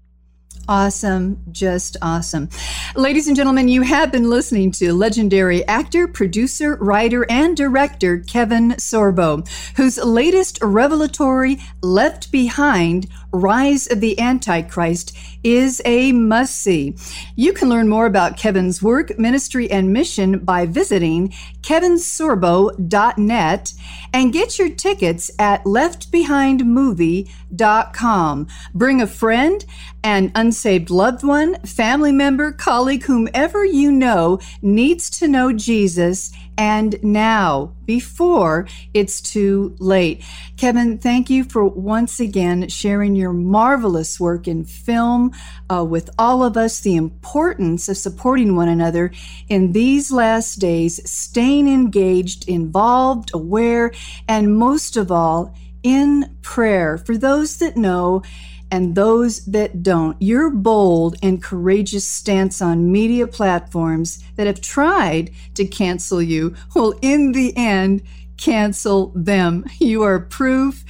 Awesome, 0.69 1.41
just 1.49 1.95
awesome. 2.01 2.49
Ladies 2.93 3.27
and 3.27 3.37
gentlemen, 3.37 3.69
you 3.69 3.83
have 3.83 4.11
been 4.11 4.29
listening 4.29 4.71
to 4.73 4.91
legendary 4.93 5.65
actor, 5.65 6.09
producer, 6.09 6.75
writer, 6.75 7.25
and 7.29 7.55
director 7.55 8.17
Kevin 8.19 8.71
Sorbo, 8.71 9.47
whose 9.77 9.97
latest 9.97 10.59
revelatory 10.61 11.57
Left 11.81 12.33
Behind 12.33 13.07
Rise 13.31 13.87
of 13.87 13.99
the 13.99 14.19
Antichrist 14.19 15.17
is 15.43 15.81
a 15.85 16.11
must 16.11 16.61
see. 16.61 16.95
You 17.35 17.53
can 17.53 17.69
learn 17.69 17.87
more 17.87 18.05
about 18.05 18.37
Kevin's 18.37 18.79
work, 18.81 19.17
ministry, 19.19 19.71
and 19.71 19.93
mission 19.93 20.39
by 20.39 20.65
visiting 20.65 21.33
kevinsorbo.net 21.61 23.73
and 24.13 24.33
get 24.33 24.57
your 24.57 24.69
tickets 24.69 25.29
at 25.39 25.63
leftbehindmovie.com. 25.65 28.47
Bring 28.73 29.01
a 29.01 29.07
friend, 29.07 29.65
an 30.03 30.31
unsaved 30.35 30.89
loved 30.89 31.23
one, 31.23 31.55
family 31.61 32.11
member, 32.11 32.51
colleague, 32.51 33.03
whomever 33.03 33.63
you 33.65 33.89
know 33.91 34.39
needs 34.61 35.09
to 35.19 35.27
know 35.27 35.51
Jesus 35.53 36.31
and 36.57 37.01
now 37.03 37.73
before 37.85 38.67
it's 38.93 39.21
too 39.21 39.75
late. 39.79 40.23
Kevin, 40.57 40.97
thank 40.97 41.29
you 41.29 41.43
for 41.43 41.65
once 41.65 42.19
again 42.19 42.67
sharing 42.67 43.15
your 43.15 43.31
marvelous 43.31 44.19
work 44.19 44.47
in 44.47 44.65
film 44.65 45.31
uh, 45.71 45.83
with 45.83 46.09
all 46.17 46.43
of 46.43 46.57
us, 46.57 46.79
the 46.79 46.95
importance 46.95 47.87
of 47.87 47.97
supporting 47.97 48.55
one 48.55 48.67
another 48.67 49.11
in 49.47 49.71
these 49.71 50.11
last 50.11 50.55
days, 50.55 50.99
staying 51.09 51.67
engaged, 51.67 52.49
involved, 52.49 53.31
aware, 53.33 53.91
and 54.27 54.57
most 54.57 54.97
of 54.97 55.11
all, 55.11 55.53
in 55.83 56.37
prayer. 56.41 56.97
For 56.97 57.17
those 57.17 57.57
that 57.57 57.77
know, 57.77 58.23
and 58.71 58.95
those 58.95 59.45
that 59.45 59.83
don't. 59.83 60.21
Your 60.21 60.49
bold 60.49 61.15
and 61.21 61.41
courageous 61.41 62.09
stance 62.09 62.61
on 62.61 62.91
media 62.91 63.27
platforms 63.27 64.23
that 64.35 64.47
have 64.47 64.61
tried 64.61 65.31
to 65.55 65.65
cancel 65.65 66.21
you 66.21 66.55
will, 66.75 66.97
in 67.01 67.31
the 67.31 67.55
end, 67.55 68.03
cancel 68.37 69.11
them. 69.15 69.65
You 69.79 70.03
are 70.03 70.19
proof 70.19 70.83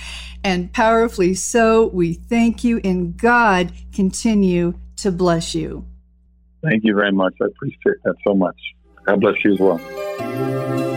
and 0.44 0.74
powerfully 0.74 1.36
so. 1.36 1.88
We 1.88 2.14
thank 2.14 2.64
you, 2.64 2.80
and 2.84 3.18
God 3.18 3.72
continue 3.94 4.74
to 4.98 5.12
bless 5.12 5.54
you. 5.54 5.86
Thank 6.64 6.84
you 6.84 6.96
very 6.96 7.12
much. 7.12 7.36
I 7.42 7.46
appreciate 7.46 8.02
that 8.04 8.16
so 8.26 8.34
much. 8.34 8.58
God 9.06 9.22
bless 9.22 9.36
you 9.44 9.54
as 9.54 9.60
well. 9.60 10.97